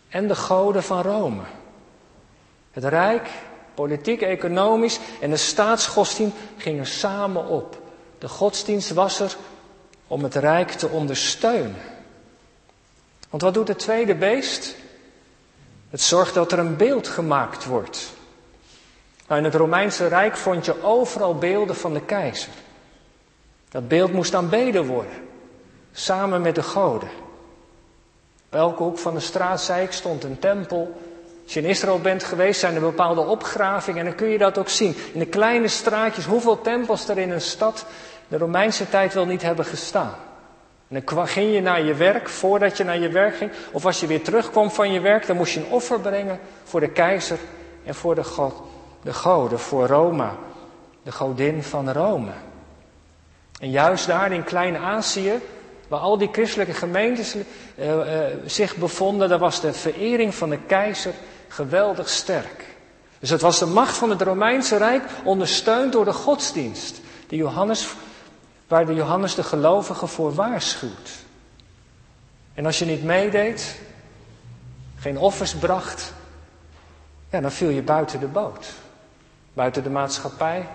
en 0.09 0.27
de 0.27 0.35
goden 0.35 0.83
van 0.83 1.01
Rome. 1.01 1.41
Het 2.71 2.83
rijk, 2.83 3.29
politiek, 3.73 4.21
economisch 4.21 4.99
en 5.21 5.29
de 5.29 5.37
staatsgodsdienst 5.37 6.35
gingen 6.57 6.85
samen 6.85 7.45
op. 7.45 7.81
De 8.17 8.27
godsdienst 8.27 8.91
was 8.91 9.19
er 9.19 9.35
om 10.07 10.23
het 10.23 10.35
rijk 10.35 10.71
te 10.71 10.87
ondersteunen. 10.87 11.81
Want 13.29 13.41
wat 13.41 13.53
doet 13.53 13.67
het 13.67 13.79
tweede 13.79 14.15
beest? 14.15 14.75
Het 15.89 16.01
zorgt 16.01 16.33
dat 16.33 16.51
er 16.51 16.59
een 16.59 16.77
beeld 16.77 17.07
gemaakt 17.07 17.65
wordt. 17.65 18.13
Nou, 19.27 19.39
in 19.39 19.45
het 19.45 19.55
Romeinse 19.55 20.07
Rijk 20.07 20.37
vond 20.37 20.65
je 20.65 20.83
overal 20.83 21.35
beelden 21.35 21.75
van 21.75 21.93
de 21.93 22.01
keizer. 22.01 22.51
Dat 23.71 23.87
beeld 23.87 24.13
moest 24.13 24.33
aanbeden 24.33 24.85
worden, 24.85 25.13
samen 25.91 26.41
met 26.41 26.55
de 26.55 26.63
goden. 26.63 27.09
Op 28.45 28.55
elke 28.55 28.83
hoek 28.83 28.97
van 28.97 29.13
de 29.13 29.19
straat, 29.19 29.61
zei 29.61 29.83
ik, 29.83 29.91
stond 29.91 30.23
een 30.23 30.39
tempel. 30.39 31.01
Als 31.43 31.53
je 31.53 31.61
in 31.61 31.69
Israël 31.69 31.99
bent 31.99 32.23
geweest, 32.23 32.59
zijn 32.59 32.75
er 32.75 32.81
bepaalde 32.81 33.21
opgravingen 33.21 33.99
en 33.99 34.05
dan 34.05 34.15
kun 34.15 34.27
je 34.27 34.37
dat 34.37 34.57
ook 34.57 34.69
zien. 34.69 34.95
In 35.13 35.19
de 35.19 35.25
kleine 35.25 35.67
straatjes, 35.67 36.25
hoeveel 36.25 36.61
tempels 36.61 37.07
er 37.07 37.17
in 37.17 37.31
een 37.31 37.41
stad 37.41 37.85
de 38.27 38.37
Romeinse 38.37 38.89
tijd 38.89 39.13
wel 39.13 39.25
niet 39.25 39.41
hebben 39.41 39.65
gestaan. 39.65 40.15
En 40.87 41.03
dan 41.05 41.27
ging 41.27 41.53
je 41.53 41.61
naar 41.61 41.81
je 41.81 41.93
werk, 41.93 42.29
voordat 42.29 42.77
je 42.77 42.83
naar 42.83 42.99
je 42.99 43.09
werk 43.09 43.35
ging, 43.35 43.51
of 43.71 43.85
als 43.85 43.99
je 43.99 44.07
weer 44.07 44.23
terugkwam 44.23 44.71
van 44.71 44.91
je 44.91 44.99
werk, 44.99 45.27
dan 45.27 45.35
moest 45.35 45.53
je 45.53 45.59
een 45.59 45.71
offer 45.71 45.99
brengen 45.99 46.39
voor 46.63 46.79
de 46.79 46.89
keizer 46.89 47.39
en 47.83 47.95
voor 47.95 48.15
de, 48.15 48.23
god, 48.23 48.53
de 49.03 49.13
goden, 49.13 49.59
voor 49.59 49.87
Roma, 49.87 50.35
de 51.03 51.11
godin 51.11 51.63
van 51.63 51.91
Rome. 51.91 52.31
En 53.61 53.69
juist 53.69 54.07
daar 54.07 54.31
in 54.31 54.43
Klein-Azië, 54.43 55.39
waar 55.87 55.99
al 55.99 56.17
die 56.17 56.29
christelijke 56.31 56.73
gemeentes 56.73 57.35
uh, 57.35 57.43
uh, 57.75 58.03
zich 58.45 58.75
bevonden, 58.75 59.29
daar 59.29 59.39
was 59.39 59.61
de 59.61 59.73
verering 59.73 60.35
van 60.35 60.49
de 60.49 60.59
keizer 60.67 61.13
geweldig 61.47 62.09
sterk. 62.09 62.65
Dus 63.19 63.29
het 63.29 63.41
was 63.41 63.59
de 63.59 63.65
macht 63.65 63.97
van 63.97 64.09
het 64.09 64.21
Romeinse 64.21 64.77
Rijk 64.77 65.03
ondersteund 65.23 65.91
door 65.91 66.05
de 66.05 66.13
godsdienst, 66.13 67.01
die 67.27 67.37
Johannes 67.37 67.87
waar 68.67 68.85
de 68.85 68.93
Johannes 68.93 69.35
de 69.35 69.43
gelovigen 69.43 70.07
voor 70.07 70.33
waarschuwt. 70.33 71.11
En 72.53 72.65
als 72.65 72.79
je 72.79 72.85
niet 72.85 73.03
meedeed, 73.03 73.79
geen 74.97 75.17
offers 75.17 75.55
bracht, 75.55 76.13
ja, 77.29 77.41
dan 77.41 77.51
viel 77.51 77.69
je 77.69 77.81
buiten 77.81 78.19
de 78.19 78.27
boot. 78.27 78.67
Buiten 79.53 79.83
de 79.83 79.89
maatschappij, 79.89 80.67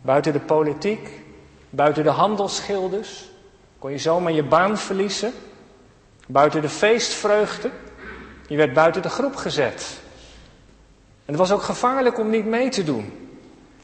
buiten 0.00 0.32
de 0.32 0.40
politiek, 0.40 1.24
buiten 1.70 2.02
de 2.02 2.10
handelsschilders. 2.10 3.24
Kon 3.78 3.90
je 3.90 3.98
zomaar 3.98 4.32
je 4.32 4.42
baan 4.42 4.78
verliezen. 4.78 5.32
Buiten 6.26 6.62
de 6.62 6.68
feestvreugde. 6.68 7.70
Je 8.48 8.56
werd 8.56 8.72
buiten 8.72 9.02
de 9.02 9.08
groep 9.08 9.36
gezet. 9.36 9.98
En 11.24 11.32
het 11.32 11.36
was 11.36 11.52
ook 11.52 11.62
gevaarlijk 11.62 12.18
om 12.18 12.30
niet 12.30 12.46
mee 12.46 12.68
te 12.68 12.84
doen. 12.84 13.28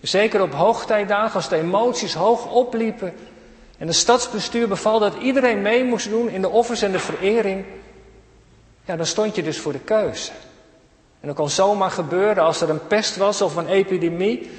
Zeker 0.00 0.42
op 0.42 0.52
hoogtijdagen, 0.52 1.34
als 1.34 1.48
de 1.48 1.56
emoties 1.56 2.14
hoog 2.14 2.50
opliepen, 2.50 3.14
en 3.78 3.86
het 3.86 3.96
stadsbestuur 3.96 4.68
beval 4.68 4.98
dat 4.98 5.14
iedereen 5.14 5.62
mee 5.62 5.84
moest 5.84 6.08
doen 6.08 6.28
in 6.28 6.40
de 6.40 6.48
offers 6.48 6.82
en 6.82 6.92
de 6.92 6.98
verering. 6.98 7.64
Ja, 8.84 8.96
dan 8.96 9.06
stond 9.06 9.34
je 9.34 9.42
dus 9.42 9.58
voor 9.58 9.72
de 9.72 9.78
keuze. 9.78 10.32
En 11.20 11.26
dat 11.28 11.36
kon 11.36 11.48
zomaar 11.48 11.90
gebeuren 11.90 12.42
als 12.42 12.60
er 12.60 12.70
een 12.70 12.86
pest 12.86 13.16
was 13.16 13.42
of 13.42 13.56
een 13.56 13.68
epidemie, 13.68 14.50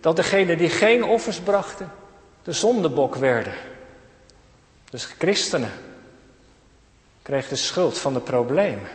dat 0.00 0.16
degenen 0.16 0.58
die 0.58 0.68
geen 0.68 1.04
offers 1.04 1.40
brachten, 1.40 1.92
de 2.42 2.52
zondebok 2.52 3.14
werden. 3.14 3.54
Dus 4.90 5.04
christenen 5.04 5.72
kregen 7.22 7.48
de 7.48 7.56
schuld 7.56 7.98
van 7.98 8.14
de 8.14 8.20
problemen. 8.20 8.88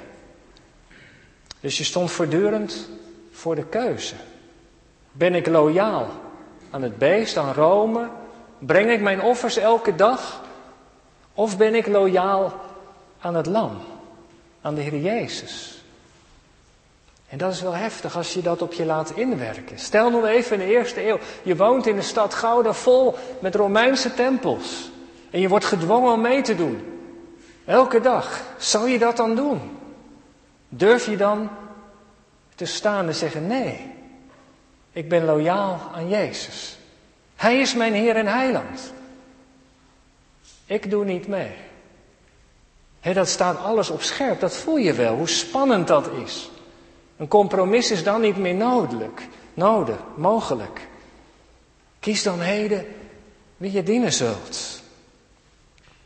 Dus 1.60 1.78
je 1.78 1.84
stond 1.84 2.12
voortdurend 2.12 2.90
voor 3.32 3.56
de 3.56 3.66
keuze. 3.66 4.16
Ben 5.12 5.36
ik 5.36 5.48
loyaal 5.48 6.08
aan 6.70 6.82
het 6.82 6.98
beest, 6.98 7.38
aan 7.38 7.54
Rome, 7.54 8.10
Breng 8.60 8.92
ik 8.92 9.02
mijn 9.02 9.22
offers 9.22 9.58
elke 9.58 9.96
dag? 9.96 10.42
Of 11.34 11.58
ben 11.58 11.76
ik 11.76 11.88
loyaal 11.88 12.54
aan 13.20 13.36
het 13.36 13.46
lam, 13.46 13.78
aan 14.62 14.76
de 14.76 14.82
Heer 14.82 15.00
Jezus? 15.00 15.77
En 17.30 17.38
dat 17.38 17.54
is 17.54 17.62
wel 17.62 17.74
heftig 17.74 18.16
als 18.16 18.34
je 18.34 18.42
dat 18.42 18.62
op 18.62 18.74
je 18.74 18.86
laat 18.86 19.12
inwerken. 19.12 19.80
Stel 19.80 20.10
nu 20.10 20.26
even 20.26 20.60
in 20.60 20.68
de 20.68 20.74
eerste 20.74 21.08
eeuw, 21.08 21.20
je 21.44 21.56
woont 21.56 21.88
in 21.88 21.96
de 21.96 22.02
stad 22.02 22.34
Gouda 22.34 22.74
vol 22.74 23.16
met 23.40 23.56
Romeinse 23.56 24.14
tempels. 24.14 24.90
En 25.30 25.40
je 25.40 25.48
wordt 25.48 25.66
gedwongen 25.66 26.12
om 26.12 26.22
mee 26.22 26.42
te 26.42 26.56
doen. 26.56 27.00
Elke 27.66 28.00
dag. 28.00 28.42
Zou 28.58 28.90
je 28.90 29.00
dat 29.00 29.18
dan 29.18 29.36
doen? 29.36 29.78
Durf 30.70 31.06
je 31.06 31.18
dan 31.18 31.50
te 32.56 32.66
staan 32.66 33.08
en 33.08 33.16
zeggen: 33.16 33.48
Nee, 33.48 33.94
ik 34.92 35.10
ben 35.10 35.26
loyaal 35.26 35.82
aan 35.94 36.10
Jezus. 36.10 36.78
Hij 37.36 37.60
is 37.60 37.74
mijn 37.76 37.94
Heer 37.94 38.16
en 38.16 38.28
Heiland. 38.28 38.94
Ik 40.66 40.90
doe 40.90 41.06
niet 41.06 41.28
mee. 41.28 41.52
dat 43.14 43.28
staat 43.28 43.60
alles 43.60 43.90
op 43.90 44.02
scherp, 44.02 44.40
dat 44.40 44.56
voel 44.56 44.78
je 44.78 44.94
wel, 44.94 45.16
hoe 45.16 45.30
spannend 45.30 45.88
dat 45.88 46.10
is. 46.26 46.50
Een 47.18 47.28
compromis 47.28 47.92
is 47.92 48.04
dan 48.04 48.22
niet 48.22 48.38
meer 48.38 48.56
nodig, 48.56 49.10
nodig, 49.54 49.98
mogelijk. 50.16 50.88
Kies 52.00 52.24
dan 52.24 52.40
heden 52.40 52.86
wie 53.58 53.72
je 53.72 53.84
dienen 53.84 54.14
zult. 54.14 54.82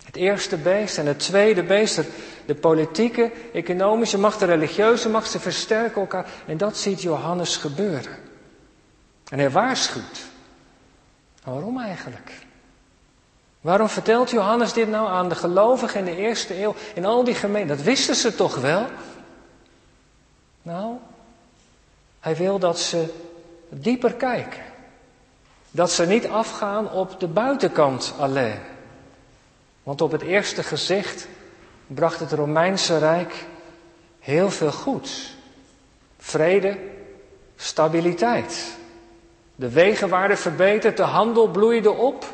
Het 0.04 0.16
eerste 0.16 0.58
beest 0.58 0.98
en 0.98 1.06
het 1.06 1.20
tweede 1.20 1.64
beest, 1.64 2.02
de 2.46 2.56
politieke, 2.56 3.32
economische 3.54 4.18
macht, 4.18 4.40
de 4.40 4.46
religieuze 4.46 5.10
macht, 5.10 5.32
ze 5.32 5.40
versterken 5.40 6.02
elkaar. 6.02 6.30
En 6.46 6.58
dat 6.58 6.78
ziet 6.78 7.02
Johannes 7.02 7.58
gebeuren. 7.58 8.18
En 9.30 9.40
hij 9.40 9.52
waarschuwt. 9.52 10.20
Waarom 11.44 11.80
eigenlijk? 11.80 12.32
Waarom 13.62 13.90
vertelt 13.90 14.30
Johannes 14.30 14.74
dit 14.74 14.90
nou 14.90 15.08
aan 15.08 15.30
de 15.30 15.36
gelovigen 15.36 16.00
in 16.00 16.06
de 16.06 16.16
eerste 16.16 16.62
eeuw, 16.62 16.76
in 16.94 17.06
al 17.06 17.24
die 17.24 17.36
gemeenten? 17.36 17.76
Dat 17.76 17.86
wisten 17.86 18.16
ze 18.16 18.36
toch 18.36 18.56
wel? 18.56 18.86
Nou, 20.62 20.96
hij 22.20 22.36
wil 22.36 22.60
dat 22.60 22.80
ze 22.80 23.14
dieper 23.70 24.14
kijken. 24.14 24.64
Dat 25.72 25.92
ze 25.92 26.06
niet 26.06 26.28
afgaan 26.28 26.92
op 26.92 27.20
de 27.20 27.28
buitenkant 27.28 28.14
alleen. 28.20 28.60
Want 29.84 30.02
op 30.02 30.12
het 30.12 30.22
eerste 30.22 30.64
gezicht 30.64 31.28
bracht 31.88 32.20
het 32.20 32.32
Romeinse 32.32 32.98
Rijk 32.98 33.46
heel 34.20 34.52
veel 34.52 34.72
goeds. 34.72 35.36
Vrede, 36.18 36.78
stabiliteit. 37.56 38.78
De 39.56 39.70
wegen 39.70 40.10
waren 40.10 40.38
verbeterd, 40.38 40.98
de 40.98 41.04
handel 41.04 41.48
bloeide 41.48 41.92
op. 41.92 42.26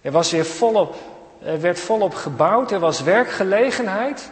Er 0.00 0.12
was 0.12 0.30
weer 0.30 0.46
volop, 0.46 0.94
er 1.42 1.60
werd 1.60 1.80
volop 1.80 2.14
gebouwd, 2.14 2.70
er 2.70 2.78
was 2.78 3.02
werkgelegenheid. 3.02 4.30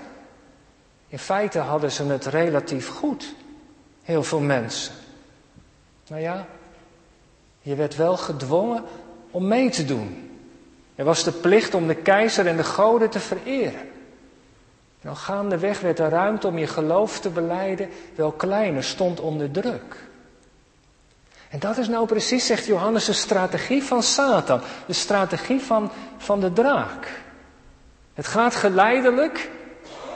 In 1.13 1.19
feite 1.19 1.59
hadden 1.59 1.93
ze 1.93 2.05
het 2.05 2.27
relatief 2.27 2.89
goed, 2.89 3.35
heel 4.03 4.23
veel 4.23 4.41
mensen. 4.41 4.95
Nou 6.09 6.23
ja, 6.23 6.47
je 7.61 7.75
werd 7.75 7.97
wel 7.97 8.17
gedwongen 8.17 8.85
om 9.31 9.47
mee 9.47 9.71
te 9.71 9.85
doen. 9.85 10.31
Er 10.95 11.05
was 11.05 11.25
de 11.25 11.33
plicht 11.33 11.75
om 11.75 11.87
de 11.87 11.95
keizer 11.95 12.47
en 12.47 12.57
de 12.57 12.65
goden 12.65 13.11
te 13.11 13.21
vereren. 13.21 13.89
Nou, 15.01 15.17
gaandeweg 15.17 15.81
werd 15.81 15.97
de 15.97 16.09
ruimte 16.09 16.47
om 16.47 16.59
je 16.59 16.67
geloof 16.67 17.21
te 17.21 17.31
beleiden 17.31 17.89
wel 18.15 18.33
kleiner, 18.33 18.85
stond 18.85 19.21
onder 19.21 19.51
druk. 19.51 19.97
En 21.49 21.59
dat 21.59 21.77
is 21.79 21.89
nou 21.89 22.07
precies, 22.07 22.47
zegt 22.47 22.67
Johannes, 22.67 23.05
de 23.05 23.13
strategie 23.13 23.83
van 23.83 24.03
Satan. 24.03 24.61
De 24.87 24.93
strategie 24.93 25.61
van, 25.61 25.91
van 26.17 26.41
de 26.41 26.53
draak. 26.53 27.21
Het 28.15 28.27
gaat 28.27 28.55
geleidelijk, 28.55 29.51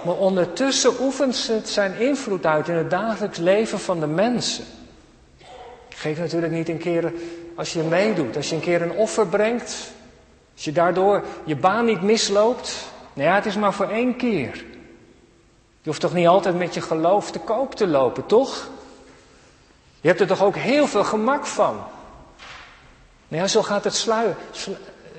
maar 0.06 0.16
ondertussen 0.16 0.92
oefent 1.00 1.46
het 1.46 1.68
zijn 1.68 1.98
invloed 1.98 2.46
uit 2.46 2.68
in 2.68 2.74
het 2.74 2.90
dagelijks 2.90 3.38
leven 3.38 3.78
van 3.78 4.00
de 4.00 4.06
mensen. 4.06 4.64
Geef 5.88 6.18
natuurlijk 6.18 6.52
niet 6.52 6.68
een 6.68 6.78
keer 6.78 7.12
als 7.54 7.72
je 7.72 7.82
meedoet, 7.82 8.36
als 8.36 8.48
je 8.48 8.54
een 8.54 8.60
keer 8.60 8.82
een 8.82 8.92
offer 8.92 9.26
brengt, 9.26 9.92
als 10.54 10.64
je 10.64 10.72
daardoor 10.72 11.24
je 11.44 11.56
baan 11.56 11.84
niet 11.84 12.02
misloopt. 12.02 12.76
Nou 13.12 13.28
ja, 13.28 13.34
het 13.34 13.46
is 13.46 13.56
maar 13.56 13.72
voor 13.72 13.88
één 13.88 14.16
keer. 14.16 14.64
Je 15.80 15.92
hoeft 15.92 16.00
toch 16.00 16.14
niet 16.14 16.26
altijd 16.26 16.58
met 16.58 16.74
je 16.74 16.80
geloof 16.80 17.30
te 17.30 17.38
koop 17.38 17.74
te 17.74 17.86
lopen, 17.86 18.26
toch? 18.26 18.68
Je 20.00 20.08
hebt 20.08 20.20
er 20.20 20.26
toch 20.26 20.42
ook 20.42 20.56
heel 20.56 20.86
veel 20.86 21.04
gemak 21.04 21.46
van. 21.46 21.74
Nou 23.28 23.42
ja, 23.42 23.48
zo 23.48 23.62
gaat 23.62 23.84
het 23.84 23.94
slu, 23.94 24.34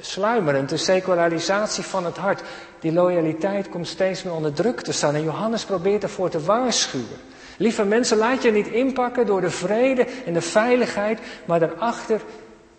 sluimerend, 0.02 0.70
de 0.70 0.78
secularisatie 0.78 1.84
van 1.84 2.06
het 2.06 2.18
hart. 2.18 2.42
Die 2.80 2.92
loyaliteit 2.92 3.70
komt 3.70 3.88
steeds 3.88 4.24
meer 4.24 4.34
onder 4.34 4.54
druk 4.54 4.82
te 4.82 4.92
staan. 4.92 5.16
En 5.16 5.24
Johannes 5.24 5.66
probeert 5.66 6.04
ervoor 6.04 6.30
te 6.30 6.44
waarschuwen. 6.44 7.18
Lieve 7.58 7.84
mensen, 7.86 8.18
laat 8.18 8.44
je 8.44 8.52
niet 8.52 8.68
inpakken 8.68 9.26
door 9.26 9.42
de 9.42 9.50
vrede 9.50 10.06
en 10.26 10.34
de 10.34 10.42
veiligheid, 10.42 11.20
maar 11.46 11.60
daarachter 11.60 12.22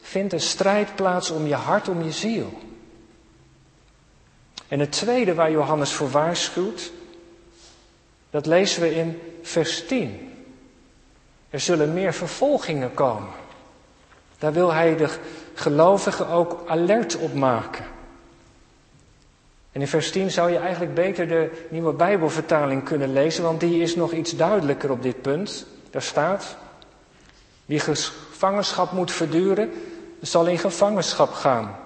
vindt 0.01 0.33
een 0.33 0.41
strijd 0.41 0.95
plaats 0.95 1.31
om 1.31 1.47
je 1.47 1.55
hart, 1.55 1.89
om 1.89 2.03
je 2.03 2.13
ziel. 2.13 2.53
En 4.69 4.81
het 4.81 4.93
tweede 4.93 5.35
waar 5.35 5.51
Johannes 5.51 5.93
voor 5.93 6.11
waarschuwt, 6.11 6.93
dat 8.31 8.47
lezen 8.47 8.83
we 8.83 8.95
in 8.95 9.21
vers 9.43 9.87
10. 9.87 10.33
Er 11.51 11.61
zullen 11.61 11.93
meer 11.93 12.15
vervolgingen 12.15 12.95
komen. 12.95 13.33
Daar 14.39 14.53
wil 14.53 14.73
hij 14.73 14.97
de 14.97 15.09
gelovigen 15.59 16.29
ook 16.29 16.65
alert 16.67 17.17
op 17.17 17.35
maken. 17.35 17.85
En 19.73 19.81
in 19.81 19.89
vers 19.89 20.11
10 20.11 20.31
zou 20.31 20.51
je 20.51 20.59
eigenlijk 20.59 20.95
beter 20.95 21.29
de 21.29 21.67
nieuwe 21.69 21.93
Bijbelvertaling 21.93 22.85
kunnen 22.85 23.13
lezen, 23.13 23.43
want 23.43 23.61
die 23.61 23.83
is 23.83 23.97
nog 23.97 24.13
iets 24.13 24.37
duidelijker 24.37 24.91
op 24.91 25.03
dit 25.03 25.23
punt. 25.23 25.67
Daar 25.91 26.03
staat, 26.03 26.57
wie 27.65 27.81
gevangenschap 27.81 28.93
moet 28.93 29.13
verduren, 29.13 29.73
zal 30.21 30.47
in 30.47 30.59
gevangenschap 30.59 31.33
gaan. 31.33 31.77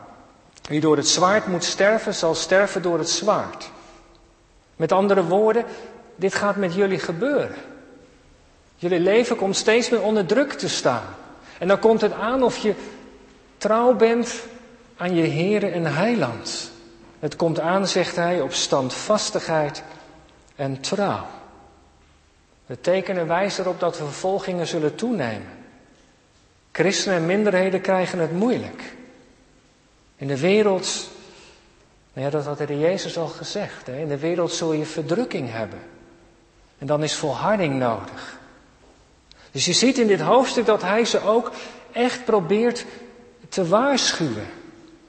Wie 0.68 0.80
door 0.80 0.96
het 0.96 1.08
zwaard 1.08 1.46
moet 1.46 1.64
sterven, 1.64 2.14
zal 2.14 2.34
sterven 2.34 2.82
door 2.82 2.98
het 2.98 3.10
zwaard. 3.10 3.70
Met 4.76 4.92
andere 4.92 5.24
woorden, 5.24 5.64
dit 6.16 6.34
gaat 6.34 6.56
met 6.56 6.74
jullie 6.74 6.98
gebeuren. 6.98 7.56
Jullie 8.76 9.00
leven 9.00 9.36
komt 9.36 9.56
steeds 9.56 9.90
meer 9.90 10.02
onder 10.02 10.26
druk 10.26 10.52
te 10.52 10.68
staan. 10.68 11.04
En 11.58 11.68
dan 11.68 11.78
komt 11.78 12.00
het 12.00 12.12
aan 12.12 12.42
of 12.42 12.56
je 12.56 12.74
trouw 13.62 13.94
bent 13.94 14.42
aan 14.96 15.14
je 15.14 15.28
Heere 15.28 15.66
en 15.66 15.94
Heiland. 15.94 16.70
Het 17.18 17.36
komt 17.36 17.60
aan, 17.60 17.88
zegt 17.88 18.16
hij, 18.16 18.40
op 18.40 18.52
standvastigheid 18.52 19.82
en 20.56 20.80
trouw. 20.80 21.26
De 22.66 22.80
tekenen 22.80 23.26
wijzen 23.26 23.64
erop 23.64 23.80
dat 23.80 23.96
vervolgingen 23.96 24.66
zullen 24.66 24.94
toenemen. 24.94 25.48
Christenen 26.72 27.18
en 27.18 27.26
minderheden 27.26 27.80
krijgen 27.80 28.18
het 28.18 28.32
moeilijk. 28.32 28.94
In 30.16 30.26
de 30.26 30.38
wereld, 30.38 31.08
nou 32.12 32.26
ja, 32.26 32.32
dat 32.32 32.44
had 32.44 32.58
de 32.58 32.78
Jezus 32.78 33.18
al 33.18 33.28
gezegd. 33.28 33.86
Hè? 33.86 33.98
In 33.98 34.08
de 34.08 34.18
wereld 34.18 34.52
zul 34.52 34.72
je 34.72 34.84
verdrukking 34.84 35.50
hebben. 35.50 35.80
En 36.78 36.86
dan 36.86 37.02
is 37.02 37.16
volharding 37.16 37.78
nodig. 37.78 38.38
Dus 39.50 39.64
je 39.64 39.72
ziet 39.72 39.98
in 39.98 40.06
dit 40.06 40.20
hoofdstuk 40.20 40.66
dat 40.66 40.82
hij 40.82 41.04
ze 41.04 41.20
ook 41.20 41.52
echt 41.92 42.24
probeert 42.24 42.84
te 43.52 43.68
waarschuwen. 43.68 44.46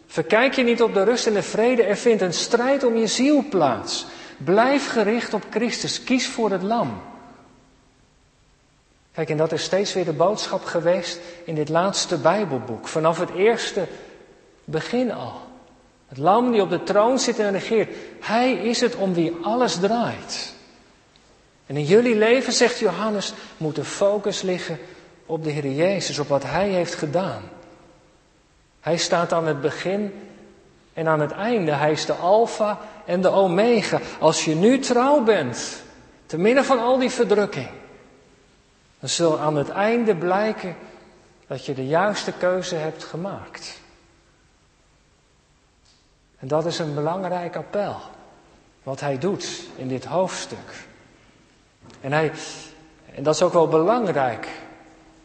Verkijk 0.07 0.53
je 0.53 0.63
niet 0.63 0.81
op 0.81 0.93
de 0.93 1.03
rust 1.03 1.27
en 1.27 1.33
de 1.33 1.43
vrede, 1.43 1.83
er 1.83 1.97
vindt 1.97 2.21
een 2.21 2.33
strijd 2.33 2.83
om 2.83 2.97
je 2.97 3.07
ziel 3.07 3.43
plaats. 3.49 4.05
Blijf 4.37 4.91
gericht 4.91 5.33
op 5.33 5.43
Christus, 5.49 6.03
kies 6.03 6.27
voor 6.27 6.51
het 6.51 6.61
lam. 6.61 7.01
Kijk, 9.13 9.29
en 9.29 9.37
dat 9.37 9.51
is 9.51 9.63
steeds 9.63 9.93
weer 9.93 10.05
de 10.05 10.13
boodschap 10.13 10.65
geweest 10.65 11.19
in 11.43 11.55
dit 11.55 11.69
laatste 11.69 12.17
Bijbelboek. 12.17 12.87
Vanaf 12.87 13.19
het 13.19 13.29
eerste 13.29 13.87
begin 14.63 15.11
al. 15.11 15.41
Het 16.07 16.17
lam 16.17 16.51
die 16.51 16.61
op 16.61 16.69
de 16.69 16.83
troon 16.83 17.19
zit 17.19 17.39
en 17.39 17.51
regeert. 17.51 17.95
Hij 18.19 18.53
is 18.53 18.81
het 18.81 18.95
om 18.95 19.13
wie 19.13 19.35
alles 19.41 19.75
draait. 19.75 20.53
En 21.65 21.77
in 21.77 21.85
jullie 21.85 22.15
leven, 22.15 22.53
zegt 22.53 22.79
Johannes, 22.79 23.33
moet 23.57 23.75
de 23.75 23.83
focus 23.83 24.41
liggen 24.41 24.79
op 25.25 25.43
de 25.43 25.49
Heer 25.49 25.71
Jezus, 25.71 26.19
op 26.19 26.27
wat 26.27 26.43
Hij 26.43 26.69
heeft 26.69 26.93
gedaan. 26.93 27.41
Hij 28.83 28.97
staat 28.97 29.33
aan 29.33 29.47
het 29.47 29.61
begin 29.61 30.29
en 30.93 31.07
aan 31.07 31.19
het 31.19 31.31
einde. 31.31 31.71
Hij 31.71 31.91
is 31.91 32.05
de 32.05 32.13
Alpha 32.13 32.79
en 33.05 33.21
de 33.21 33.29
Omega. 33.29 33.99
Als 34.19 34.45
je 34.45 34.55
nu 34.55 34.79
trouw 34.79 35.23
bent, 35.23 35.83
te 36.25 36.37
midden 36.37 36.65
van 36.65 36.79
al 36.79 36.97
die 36.97 37.09
verdrukking, 37.09 37.69
dan 38.99 39.09
zal 39.09 39.39
aan 39.39 39.55
het 39.55 39.69
einde 39.69 40.15
blijken 40.15 40.75
dat 41.47 41.65
je 41.65 41.73
de 41.73 41.87
juiste 41.87 42.31
keuze 42.31 42.75
hebt 42.75 43.03
gemaakt. 43.03 43.81
En 46.39 46.47
dat 46.47 46.65
is 46.65 46.79
een 46.79 46.93
belangrijk 46.93 47.55
appel, 47.55 47.95
wat 48.83 48.99
hij 48.99 49.17
doet 49.17 49.61
in 49.75 49.87
dit 49.87 50.05
hoofdstuk. 50.05 50.85
En, 52.01 52.11
hij, 52.11 52.31
en 53.15 53.23
dat 53.23 53.35
is 53.35 53.41
ook 53.41 53.53
wel 53.53 53.67
belangrijk. 53.67 54.47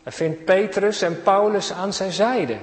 Hij 0.02 0.12
vindt 0.12 0.44
Petrus 0.44 1.02
en 1.02 1.22
Paulus 1.22 1.72
aan 1.72 1.92
zijn 1.92 2.12
zijde. 2.12 2.56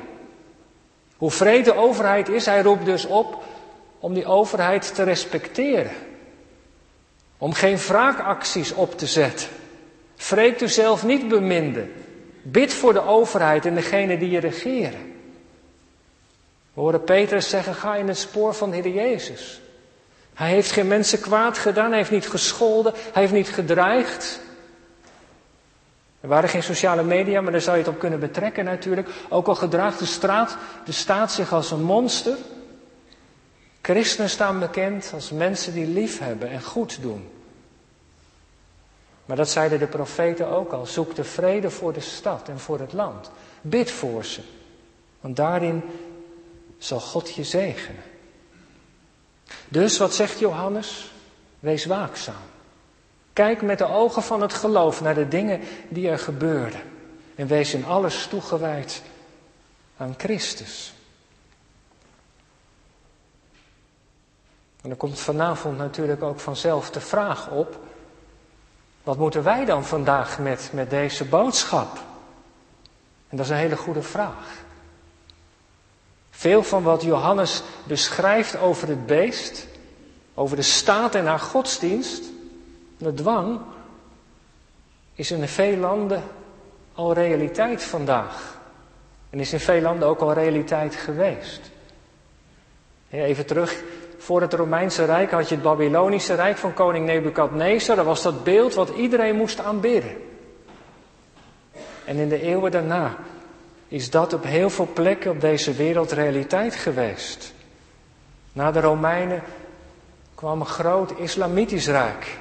Hoe 1.25 1.33
vrede 1.33 1.63
de 1.63 1.75
overheid 1.75 2.29
is, 2.29 2.45
hij 2.45 2.61
roept 2.61 2.85
dus 2.85 3.05
op 3.05 3.43
om 3.99 4.13
die 4.13 4.25
overheid 4.25 4.95
te 4.95 5.03
respecteren. 5.03 5.91
Om 7.37 7.53
geen 7.53 7.77
wraakacties 7.77 8.73
op 8.73 8.97
te 8.97 9.05
zetten. 9.05 9.47
Vreet 10.15 10.61
u 10.61 10.67
zelf 10.67 11.03
niet 11.03 11.27
beminden. 11.27 11.93
Bid 12.41 12.73
voor 12.73 12.93
de 12.93 13.01
overheid 13.05 13.65
en 13.65 13.75
degene 13.75 14.17
die 14.17 14.29
je 14.29 14.39
regeren. 14.39 15.13
We 16.73 16.81
horen 16.81 17.03
Petrus 17.03 17.49
zeggen, 17.49 17.75
ga 17.75 17.95
in 17.95 18.07
het 18.07 18.17
spoor 18.17 18.53
van 18.53 18.71
de 18.71 18.75
Heer 18.75 18.93
Jezus. 18.93 19.61
Hij 20.33 20.49
heeft 20.49 20.71
geen 20.71 20.87
mensen 20.87 21.19
kwaad 21.19 21.57
gedaan, 21.57 21.89
hij 21.89 21.97
heeft 21.97 22.11
niet 22.11 22.29
gescholden, 22.29 22.93
hij 22.93 23.21
heeft 23.21 23.33
niet 23.33 23.49
gedreigd. 23.49 24.39
Er 26.25 26.31
waren 26.31 26.49
geen 26.49 26.63
sociale 26.63 27.03
media, 27.03 27.41
maar 27.41 27.51
daar 27.51 27.61
zou 27.61 27.77
je 27.77 27.83
het 27.83 27.91
op 27.93 27.99
kunnen 27.99 28.19
betrekken 28.19 28.65
natuurlijk. 28.65 29.09
Ook 29.29 29.47
al 29.47 29.55
gedraagt 29.55 29.99
de, 29.99 30.05
straat, 30.05 30.57
de 30.85 30.91
staat 30.91 31.31
zich 31.31 31.53
als 31.53 31.71
een 31.71 31.83
monster. 31.83 32.37
Christenen 33.81 34.29
staan 34.29 34.59
bekend 34.59 35.11
als 35.13 35.31
mensen 35.31 35.73
die 35.73 35.87
lief 35.87 36.19
hebben 36.19 36.49
en 36.49 36.61
goed 36.63 37.01
doen. 37.01 37.29
Maar 39.25 39.37
dat 39.37 39.49
zeiden 39.49 39.79
de 39.79 39.87
profeten 39.87 40.47
ook 40.47 40.71
al. 40.71 40.85
Zoek 40.85 41.15
de 41.15 41.23
vrede 41.23 41.69
voor 41.69 41.93
de 41.93 41.99
stad 41.99 42.49
en 42.49 42.59
voor 42.59 42.79
het 42.79 42.93
land. 42.93 43.31
Bid 43.61 43.91
voor 43.91 44.25
ze. 44.25 44.41
Want 45.21 45.35
daarin 45.35 45.83
zal 46.77 46.99
God 46.99 47.33
je 47.33 47.43
zegenen. 47.43 48.03
Dus 49.67 49.97
wat 49.97 50.13
zegt 50.13 50.39
Johannes? 50.39 51.11
Wees 51.59 51.85
waakzaam. 51.85 52.54
Kijk 53.35 53.61
met 53.61 53.77
de 53.77 53.87
ogen 53.87 54.23
van 54.23 54.41
het 54.41 54.53
geloof 54.53 55.01
naar 55.01 55.13
de 55.13 55.27
dingen 55.27 55.61
die 55.89 56.09
er 56.09 56.19
gebeuren. 56.19 56.81
En 57.35 57.47
wees 57.47 57.73
in 57.73 57.85
alles 57.85 58.27
toegewijd 58.27 59.01
aan 59.97 60.13
Christus. 60.17 60.93
En 64.81 64.89
dan 64.89 64.97
komt 64.97 65.19
vanavond 65.19 65.77
natuurlijk 65.77 66.23
ook 66.23 66.39
vanzelf 66.39 66.89
de 66.89 67.01
vraag 67.01 67.49
op: 67.49 67.79
wat 69.03 69.17
moeten 69.17 69.43
wij 69.43 69.65
dan 69.65 69.85
vandaag 69.85 70.39
met, 70.39 70.69
met 70.73 70.89
deze 70.89 71.25
boodschap? 71.25 71.97
En 73.29 73.37
dat 73.37 73.45
is 73.45 73.51
een 73.51 73.57
hele 73.57 73.77
goede 73.77 74.03
vraag. 74.03 74.63
Veel 76.29 76.63
van 76.63 76.83
wat 76.83 77.01
Johannes 77.01 77.63
beschrijft 77.83 78.57
over 78.57 78.87
het 78.87 79.05
beest, 79.05 79.67
over 80.33 80.55
de 80.55 80.61
staat 80.61 81.15
en 81.15 81.25
haar 81.25 81.39
godsdienst, 81.39 82.33
de 82.97 83.13
dwang, 83.13 83.59
is 85.15 85.31
in 85.31 85.47
veel 85.47 85.77
landen 85.77 86.23
al 86.93 87.13
realiteit 87.13 87.83
vandaag. 87.83 88.59
En 89.29 89.39
is 89.39 89.53
in 89.53 89.59
veel 89.59 89.81
landen 89.81 90.07
ook 90.07 90.19
al 90.19 90.33
realiteit 90.33 90.95
geweest. 90.95 91.71
Even 93.09 93.45
terug, 93.45 93.83
voor 94.17 94.41
het 94.41 94.53
Romeinse 94.53 95.05
Rijk 95.05 95.31
had 95.31 95.49
je 95.49 95.55
het 95.55 95.63
Babylonische 95.63 96.33
Rijk 96.33 96.57
van 96.57 96.73
koning 96.73 97.05
Nebukadnezar. 97.05 97.95
Dat 97.95 98.05
was 98.05 98.21
dat 98.21 98.43
beeld 98.43 98.73
wat 98.73 98.89
iedereen 98.89 99.35
moest 99.35 99.59
aanbidden. 99.59 100.17
En 102.05 102.17
in 102.17 102.29
de 102.29 102.41
eeuwen 102.41 102.71
daarna 102.71 103.15
is 103.87 104.09
dat 104.09 104.33
op 104.33 104.43
heel 104.43 104.69
veel 104.69 104.87
plekken 104.93 105.31
op 105.31 105.41
deze 105.41 105.73
wereld 105.73 106.11
realiteit 106.11 106.75
geweest. 106.75 107.53
Na 108.53 108.71
de 108.71 108.79
Romeinen 108.79 109.41
kwam 110.35 110.59
een 110.59 110.65
groot 110.65 111.19
islamitisch 111.19 111.87
rijk. 111.87 112.37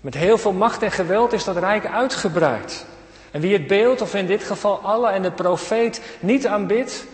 Met 0.00 0.14
heel 0.14 0.38
veel 0.38 0.52
macht 0.52 0.82
en 0.82 0.90
geweld 0.90 1.32
is 1.32 1.44
dat 1.44 1.56
rijk 1.56 1.86
uitgebreid. 1.86 2.86
En 3.30 3.40
wie 3.40 3.52
het 3.52 3.66
beeld, 3.66 4.00
of 4.00 4.14
in 4.14 4.26
dit 4.26 4.42
geval 4.42 4.80
Allah 4.80 5.14
en 5.14 5.22
de 5.22 5.30
profeet, 5.30 6.02
niet 6.20 6.46
aanbidt, 6.46 7.04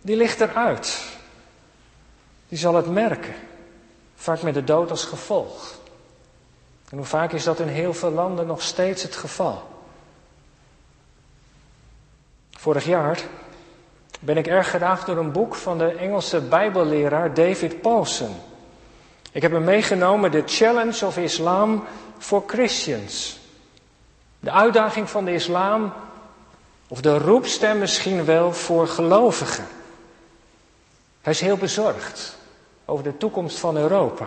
die 0.00 0.16
ligt 0.16 0.40
eruit. 0.40 1.02
Die 2.48 2.58
zal 2.58 2.74
het 2.74 2.90
merken. 2.90 3.34
Vaak 4.14 4.42
met 4.42 4.54
de 4.54 4.64
dood 4.64 4.90
als 4.90 5.04
gevolg. 5.04 5.78
En 6.90 6.96
hoe 6.96 7.06
vaak 7.06 7.32
is 7.32 7.44
dat 7.44 7.60
in 7.60 7.68
heel 7.68 7.94
veel 7.94 8.10
landen 8.10 8.46
nog 8.46 8.62
steeds 8.62 9.02
het 9.02 9.16
geval? 9.16 9.62
Vorig 12.50 12.84
jaar 12.84 13.20
ben 14.20 14.36
ik 14.36 14.46
erg 14.46 14.70
geraakt 14.70 15.06
door 15.06 15.16
een 15.16 15.32
boek 15.32 15.54
van 15.54 15.78
de 15.78 15.90
Engelse 15.90 16.40
Bijbelleraar 16.40 17.34
David 17.34 17.80
Paulson. 17.80 18.36
Ik 19.32 19.42
heb 19.42 19.52
hem 19.52 19.64
meegenomen, 19.64 20.30
The 20.30 20.42
Challenge 20.46 21.06
of 21.06 21.16
Islam 21.16 21.84
for 22.18 22.42
Christians. 22.46 23.38
De 24.40 24.50
uitdaging 24.50 25.10
van 25.10 25.24
de 25.24 25.32
islam, 25.32 25.92
of 26.88 27.00
de 27.00 27.18
roepstem 27.18 27.78
misschien 27.78 28.24
wel 28.24 28.52
voor 28.52 28.88
gelovigen. 28.88 29.66
Hij 31.20 31.32
is 31.32 31.40
heel 31.40 31.56
bezorgd 31.56 32.36
over 32.84 33.04
de 33.04 33.16
toekomst 33.16 33.58
van 33.58 33.76
Europa. 33.76 34.26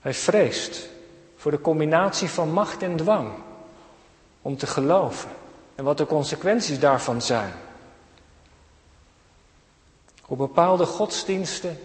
Hij 0.00 0.14
vreest 0.14 0.88
voor 1.36 1.50
de 1.50 1.60
combinatie 1.60 2.28
van 2.28 2.52
macht 2.52 2.82
en 2.82 2.96
dwang 2.96 3.32
om 4.42 4.56
te 4.56 4.66
geloven 4.66 5.30
en 5.74 5.84
wat 5.84 5.98
de 5.98 6.06
consequenties 6.06 6.78
daarvan 6.78 7.22
zijn. 7.22 7.52
Hoe 10.22 10.36
bepaalde 10.36 10.86
godsdiensten 10.86 11.80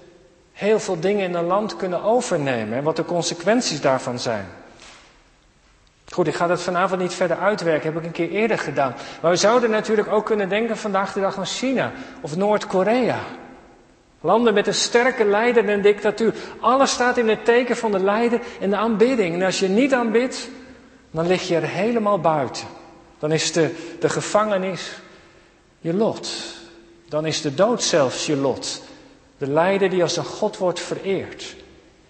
heel 0.57 0.79
veel 0.79 0.99
dingen 0.99 1.23
in 1.23 1.33
een 1.33 1.45
land 1.45 1.75
kunnen 1.75 2.03
overnemen 2.03 2.77
en 2.77 2.83
wat 2.83 2.95
de 2.95 3.05
consequenties 3.05 3.81
daarvan 3.81 4.19
zijn. 4.19 4.45
Goed, 6.09 6.27
ik 6.27 6.35
ga 6.35 6.47
dat 6.47 6.61
vanavond 6.61 7.01
niet 7.01 7.13
verder 7.13 7.37
uitwerken, 7.37 7.93
heb 7.93 8.01
ik 8.01 8.05
een 8.05 8.11
keer 8.11 8.29
eerder 8.29 8.59
gedaan. 8.59 8.95
Maar 9.21 9.31
we 9.31 9.37
zouden 9.37 9.69
natuurlijk 9.69 10.11
ook 10.11 10.25
kunnen 10.25 10.49
denken 10.49 10.77
vandaag 10.77 11.13
de 11.13 11.19
dag 11.19 11.37
aan 11.37 11.45
China 11.45 11.91
of 12.21 12.35
Noord-Korea. 12.35 13.19
Landen 14.21 14.53
met 14.53 14.67
een 14.67 14.73
sterke 14.73 15.25
leider 15.25 15.63
en 15.63 15.69
een 15.69 15.81
dictatuur. 15.81 16.33
Alles 16.59 16.91
staat 16.91 17.17
in 17.17 17.29
het 17.29 17.45
teken 17.45 17.77
van 17.77 17.91
de 17.91 17.99
leider 17.99 18.39
en 18.59 18.69
de 18.69 18.75
aanbidding. 18.75 19.35
En 19.35 19.43
als 19.43 19.59
je 19.59 19.67
niet 19.67 19.93
aanbidt, 19.93 20.49
dan 21.11 21.27
lig 21.27 21.47
je 21.47 21.55
er 21.55 21.67
helemaal 21.67 22.19
buiten. 22.19 22.67
Dan 23.19 23.31
is 23.31 23.51
de, 23.51 23.95
de 23.99 24.09
gevangenis 24.09 24.99
je 25.79 25.93
lot. 25.93 26.29
Dan 27.09 27.25
is 27.25 27.41
de 27.41 27.53
dood 27.53 27.83
zelfs 27.83 28.25
je 28.25 28.35
lot. 28.35 28.86
De 29.37 29.47
leider 29.47 29.89
die 29.89 30.01
als 30.01 30.17
een 30.17 30.25
God 30.25 30.57
wordt 30.57 30.79
vereerd. 30.79 31.55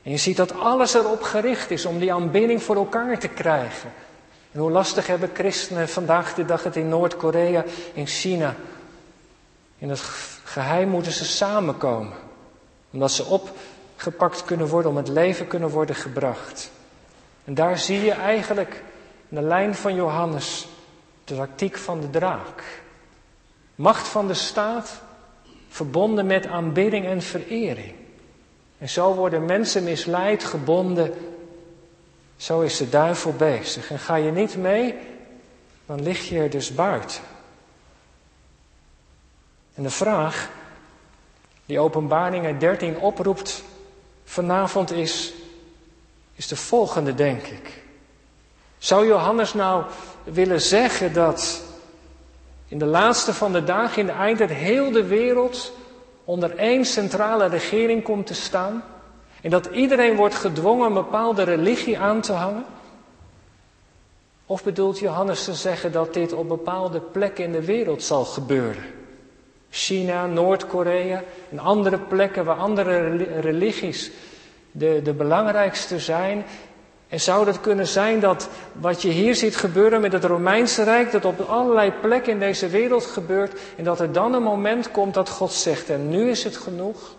En 0.04 0.12
je 0.12 0.18
ziet 0.18 0.38
dat 0.38 0.60
alles 0.60 0.94
erop 0.94 1.22
gericht 1.22 1.72
is 1.72 1.86
om 1.86 2.00
die 2.00 2.14
aanbidding 2.14 2.64
voor 2.64 2.76
elkaar 2.76 3.20
te 3.20 3.28
krijgen. 3.28 3.92
En 4.52 4.60
hoe 4.60 4.72
lastig 4.72 5.08
hebben 5.08 5.30
christenen 5.34 5.90
vandaag 5.90 6.34
de 6.34 6.46
dag 6.46 6.64
het 6.64 6.76
in 6.76 6.90
Noord-Korea, 6.90 7.64
in 7.94 8.08
China. 8.08 8.56
In 9.78 9.90
het 9.90 10.00
geheim 10.44 10.90
moeten 10.90 11.12
ze 11.12 11.26
samenkomen. 11.26 12.14
Omdat 12.92 13.12
ze 13.12 13.26
opgepakt 13.26 14.46
kunnen 14.46 14.68
worden, 14.68 14.92
om 14.92 14.98
het 14.98 15.08
leven 15.08 15.48
kunnen 15.48 15.70
worden 15.70 15.96
gebracht. 15.96 16.72
En 17.44 17.54
daar 17.54 17.78
zie 17.78 18.02
je 18.02 18.12
eigenlijk 18.12 18.84
in 19.30 19.36
de 19.36 19.42
lijn 19.42 19.76
van 19.76 19.96
Johannes 19.96 20.68
de 21.24 21.36
tactiek 21.36 21.78
van 21.78 22.02
de 22.02 22.10
draak. 22.10 22.64
Macht 23.76 24.08
van 24.08 24.28
de 24.28 24.34
staat 24.34 25.02
verbonden 25.78 26.26
met 26.26 26.48
aanbidding 26.48 27.06
en 27.06 27.22
verering. 27.22 27.94
En 28.78 28.90
zo 28.90 29.14
worden 29.14 29.46
mensen 29.46 29.84
misleid, 29.84 30.44
gebonden. 30.44 31.14
Zo 32.38 32.62
is 32.62 32.78
de 32.78 32.90
duivel 32.90 33.34
bezig. 33.34 33.92
En 33.92 34.00
ga 34.00 34.16
je 34.16 34.32
niet 34.32 34.58
mee, 34.58 34.96
dan 35.86 36.04
lig 36.04 36.30
je 36.30 36.40
er 36.40 36.50
dus 36.50 36.76
buiten. 36.76 37.22
En 39.74 39.84
de 39.84 39.90
vraag 39.90 40.50
die 41.66 41.80
openbaring 41.80 42.58
13 42.58 43.00
oproept 43.00 43.64
vanavond 44.24 44.92
is, 44.92 45.34
is 46.36 46.48
de 46.48 46.56
volgende, 46.56 47.14
denk 47.14 47.44
ik. 47.44 47.84
Zou 48.78 49.08
Johannes 49.08 49.54
nou 49.54 49.86
willen 50.24 50.62
zeggen 50.62 51.14
dat 51.14 51.62
in 52.68 52.78
de 52.78 52.86
laatste 52.86 53.34
van 53.34 53.52
de 53.52 53.64
dagen, 53.64 54.00
in 54.00 54.06
de 54.06 54.12
eind, 54.12 54.38
dat 54.38 54.50
heel 54.50 54.92
de 54.92 55.06
wereld 55.06 55.74
onder 56.24 56.56
één 56.56 56.86
centrale 56.86 57.48
regering 57.48 58.04
komt 58.04 58.28
te 58.28 58.34
staan? 58.34 58.84
En 59.42 59.50
dat 59.50 59.66
iedereen 59.66 60.16
wordt 60.16 60.36
gedwongen 60.36 60.88
een 60.88 60.94
bepaalde 60.94 61.44
religie 61.44 62.00
aan 62.00 62.22
te 62.22 62.34
hangen? 62.34 62.66
Of 64.46 64.64
bedoelt 64.64 65.00
Johannes 65.00 65.44
te 65.44 65.54
zeggen 65.54 65.92
dat 65.92 66.14
dit 66.14 66.34
op 66.34 66.48
bepaalde 66.48 67.00
plekken 67.00 67.44
in 67.44 67.52
de 67.52 67.66
wereld 67.66 68.04
zal 68.04 68.26
gebeuren? 68.26 68.84
China, 69.70 70.26
Noord-Korea 70.26 71.24
en 71.52 71.60
andere 71.60 72.00
plekken 72.00 72.46
waar 72.46 72.58
andere 72.58 73.16
religies 73.40 74.12
de, 74.72 75.00
de 75.04 75.14
belangrijkste 75.14 76.00
zijn. 76.00 76.46
En 77.08 77.20
zou 77.20 77.48
het 77.48 77.62
kunnen 77.62 77.88
zijn 77.88 78.20
dat 78.20 78.50
wat 78.72 79.02
je 79.02 79.10
hier 79.10 79.36
ziet 79.36 79.56
gebeuren 79.56 80.02
met 80.02 80.12
het 80.12 80.24
Romeinse 80.24 80.84
Rijk, 80.84 81.12
dat 81.12 81.26
op 81.26 81.40
allerlei 81.40 81.92
plekken 81.92 82.32
in 82.34 82.40
deze 82.40 82.68
wereld 82.68 83.06
gebeurt 83.06 83.60
en 83.76 83.84
dat 83.84 84.00
er 84.00 84.12
dan 84.12 84.34
een 84.34 84.44
moment 84.44 84.92
komt 84.92 85.14
dat 85.14 85.30
God 85.30 85.52
zegt 85.52 85.90
en 85.90 86.10
nu 86.10 86.30
is 86.30 86.44
het 86.44 86.58
genoeg? 86.58 87.16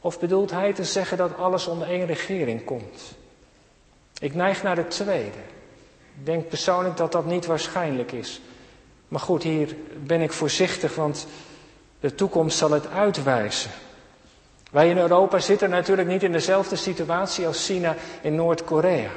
Of 0.00 0.20
bedoelt 0.20 0.50
hij 0.50 0.72
te 0.72 0.84
zeggen 0.84 1.16
dat 1.16 1.36
alles 1.36 1.66
onder 1.66 1.88
één 1.88 2.06
regering 2.06 2.64
komt? 2.64 3.14
Ik 4.18 4.34
neig 4.34 4.62
naar 4.62 4.76
het 4.76 4.90
tweede. 4.90 5.38
Ik 6.18 6.26
denk 6.26 6.48
persoonlijk 6.48 6.96
dat 6.96 7.12
dat 7.12 7.26
niet 7.26 7.46
waarschijnlijk 7.46 8.12
is. 8.12 8.40
Maar 9.08 9.20
goed, 9.20 9.42
hier 9.42 9.76
ben 10.02 10.20
ik 10.20 10.32
voorzichtig, 10.32 10.94
want 10.94 11.26
de 12.00 12.14
toekomst 12.14 12.58
zal 12.58 12.70
het 12.70 12.88
uitwijzen. 12.88 13.70
Wij 14.76 14.90
in 14.90 14.98
Europa 14.98 15.38
zitten 15.38 15.70
natuurlijk 15.70 16.08
niet 16.08 16.22
in 16.22 16.32
dezelfde 16.32 16.76
situatie 16.76 17.46
als 17.46 17.66
China 17.66 17.96
in 18.20 18.34
Noord-Korea. 18.34 19.10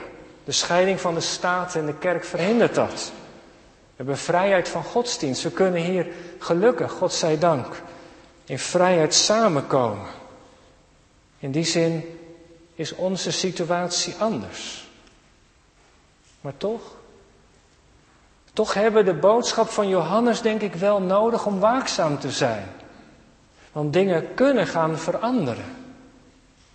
De 0.44 0.52
scheiding 0.52 1.00
van 1.00 1.14
de 1.14 1.20
staat 1.20 1.76
en 1.76 1.86
de 1.86 1.94
kerk 1.94 2.24
verhindert 2.24 2.76
dat. 2.76 3.12
We 3.90 3.94
hebben 3.96 4.18
vrijheid 4.18 4.70
van 4.70 4.84
godsdienst. 4.84 5.44
We 5.44 5.52
kunnen 5.52 5.82
hier 5.82 6.08
gelukkig, 6.38 6.92
God 6.92 7.14
zij 7.14 7.38
dank, 7.38 7.82
in 8.46 8.60
vrijheid 8.60 9.14
samenkomen. 9.14 10.08
In 11.40 11.52
die 11.52 11.66
zin 11.66 12.20
is 12.76 12.96
onze 12.96 13.32
situatie 13.32 14.16
anders. 14.20 14.88
Maar 16.42 16.58
toch, 16.58 16.82
toch 18.54 18.74
hebben 18.74 19.06
de 19.06 19.14
boodschap 19.14 19.70
van 19.70 19.88
Johannes 19.88 20.42
denk 20.42 20.62
ik 20.62 20.74
wel 20.74 21.02
nodig 21.02 21.46
om 21.46 21.60
waakzaam 21.60 22.20
te 22.20 22.32
zijn. 22.32 22.79
Want 23.72 23.94
dingen 23.94 24.34
kunnen 24.34 24.68
gaan 24.68 24.98
veranderen. 24.98 25.76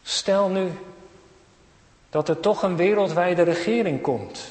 Stel 0.03 0.49
nu 0.49 0.71
dat 2.11 2.29
er 2.29 2.41
toch 2.41 2.63
een 2.63 2.77
wereldwijde 2.77 3.43
regering 3.43 4.01
komt. 4.01 4.49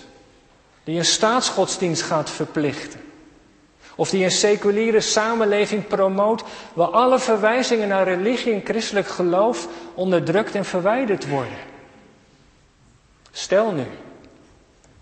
Die 0.84 0.98
een 0.98 1.06
staatsgodsdienst 1.06 2.02
gaat 2.02 2.30
verplichten. 2.30 3.02
Of 3.96 4.10
die 4.10 4.24
een 4.24 4.32
seculiere 4.32 5.02
samenleving 5.02 5.88
promoot 5.88 6.44
waar 6.74 6.88
alle 6.88 7.20
verwijzingen 7.20 7.88
naar 7.88 8.04
religie 8.04 8.54
en 8.54 8.62
christelijk 8.64 9.08
geloof 9.08 9.68
onderdrukt 9.94 10.56
en 10.56 10.66
verwijderd 10.66 11.28
worden. 11.28 11.58
Stel 13.32 13.72
nu 13.72 13.86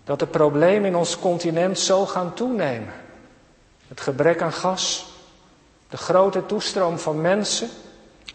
dat 0.04 0.18
de 0.18 0.26
problemen 0.26 0.84
in 0.84 0.96
ons 0.96 1.18
continent 1.18 1.78
zo 1.78 2.06
gaan 2.06 2.34
toenemen. 2.34 2.92
Het 3.88 4.00
gebrek 4.00 4.42
aan 4.42 4.52
gas, 4.52 5.11
de 5.92 5.98
grote 5.98 6.46
toestroom 6.46 6.98
van 6.98 7.20
mensen, 7.20 7.68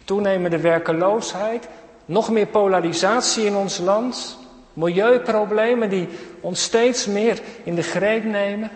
toenemende 0.04 0.58
werkeloosheid, 0.58 1.68
nog 2.04 2.30
meer 2.30 2.46
polarisatie 2.46 3.44
in 3.44 3.54
ons 3.54 3.78
land, 3.78 4.38
milieuproblemen 4.72 5.90
die 5.90 6.08
ons 6.40 6.62
steeds 6.62 7.06
meer 7.06 7.40
in 7.64 7.74
de 7.74 7.82
greep 7.82 8.24
nemen, 8.24 8.70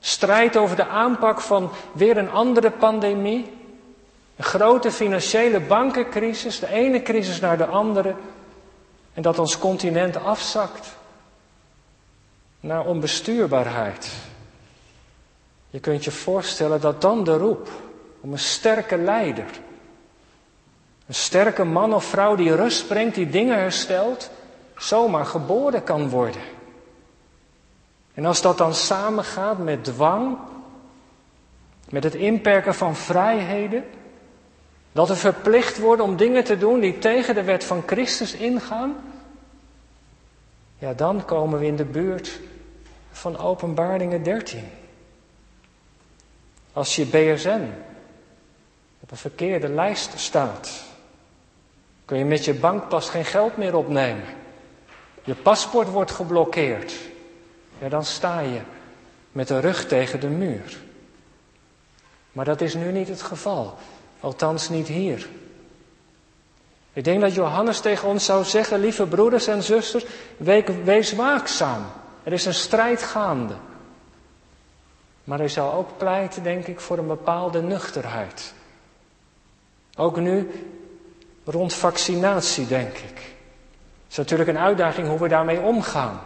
strijd 0.00 0.56
over 0.56 0.76
de 0.76 0.86
aanpak 0.86 1.40
van 1.40 1.70
weer 1.92 2.16
een 2.16 2.30
andere 2.30 2.70
pandemie, 2.70 3.52
een 4.36 4.44
grote 4.44 4.90
financiële 4.90 5.60
bankencrisis, 5.60 6.58
de 6.58 6.68
ene 6.68 7.02
crisis 7.02 7.40
naar 7.40 7.58
de 7.58 7.66
andere, 7.66 8.14
en 9.14 9.22
dat 9.22 9.38
ons 9.38 9.58
continent 9.58 10.16
afzakt 10.24 10.96
naar 12.60 12.84
onbestuurbaarheid. 12.84 14.10
Je 15.70 15.80
kunt 15.80 16.04
je 16.04 16.10
voorstellen 16.10 16.80
dat 16.80 17.00
dan 17.00 17.24
de 17.24 17.36
roep 17.36 17.68
om 18.24 18.32
een 18.32 18.38
sterke 18.38 18.96
leider, 18.96 19.46
een 21.06 21.14
sterke 21.14 21.64
man 21.64 21.94
of 21.94 22.04
vrouw 22.04 22.34
die 22.34 22.54
rust 22.54 22.86
brengt, 22.86 23.14
die 23.14 23.30
dingen 23.30 23.58
herstelt, 23.58 24.30
zomaar 24.76 25.26
geboren 25.26 25.84
kan 25.84 26.08
worden. 26.08 26.42
En 28.14 28.24
als 28.24 28.42
dat 28.42 28.58
dan 28.58 28.74
samengaat 28.74 29.58
met 29.58 29.84
dwang, 29.84 30.38
met 31.88 32.04
het 32.04 32.14
inperken 32.14 32.74
van 32.74 32.96
vrijheden, 32.96 33.84
dat 34.92 35.08
we 35.08 35.16
verplicht 35.16 35.78
worden 35.78 36.04
om 36.04 36.16
dingen 36.16 36.44
te 36.44 36.58
doen 36.58 36.80
die 36.80 36.98
tegen 36.98 37.34
de 37.34 37.42
wet 37.42 37.64
van 37.64 37.82
Christus 37.86 38.34
ingaan, 38.34 38.96
ja, 40.78 40.92
dan 40.92 41.24
komen 41.24 41.58
we 41.58 41.66
in 41.66 41.76
de 41.76 41.84
buurt 41.84 42.40
van 43.12 43.38
Openbaringen 43.38 44.22
13. 44.22 44.64
Als 46.72 46.96
je 46.96 47.06
BSN 47.06 47.92
een 49.14 49.20
verkeerde 49.20 49.68
lijst 49.68 50.18
staat, 50.18 50.84
kun 52.04 52.18
je 52.18 52.24
met 52.24 52.44
je 52.44 52.54
bankpas 52.54 53.08
geen 53.08 53.24
geld 53.24 53.56
meer 53.56 53.76
opnemen. 53.76 54.24
Je 55.24 55.34
paspoort 55.34 55.88
wordt 55.88 56.10
geblokkeerd. 56.10 56.94
Ja, 57.78 57.88
dan 57.88 58.04
sta 58.04 58.40
je 58.40 58.60
met 59.32 59.48
de 59.48 59.58
rug 59.58 59.86
tegen 59.86 60.20
de 60.20 60.28
muur. 60.28 60.76
Maar 62.32 62.44
dat 62.44 62.60
is 62.60 62.74
nu 62.74 62.92
niet 62.92 63.08
het 63.08 63.22
geval. 63.22 63.76
Althans 64.20 64.68
niet 64.68 64.88
hier. 64.88 65.28
Ik 66.92 67.04
denk 67.04 67.20
dat 67.20 67.34
Johannes 67.34 67.80
tegen 67.80 68.08
ons 68.08 68.24
zou 68.24 68.44
zeggen, 68.44 68.80
lieve 68.80 69.06
broeders 69.06 69.46
en 69.46 69.62
zusters, 69.62 70.04
wees 70.84 71.12
waakzaam. 71.12 71.86
Er 72.22 72.32
is 72.32 72.44
een 72.44 72.54
strijd 72.54 73.02
gaande. 73.02 73.54
Maar 75.24 75.38
hij 75.38 75.48
zou 75.48 75.74
ook 75.74 75.88
pleiten, 75.96 76.42
denk 76.42 76.66
ik, 76.66 76.80
voor 76.80 76.98
een 76.98 77.06
bepaalde 77.06 77.62
nuchterheid. 77.62 78.54
Ook 79.96 80.16
nu 80.16 80.50
rond 81.44 81.74
vaccinatie, 81.74 82.66
denk 82.66 82.96
ik. 82.96 83.16
Het 84.04 84.10
is 84.10 84.16
natuurlijk 84.16 84.48
een 84.48 84.58
uitdaging 84.58 85.08
hoe 85.08 85.18
we 85.18 85.28
daarmee 85.28 85.60
omgaan. 85.60 86.20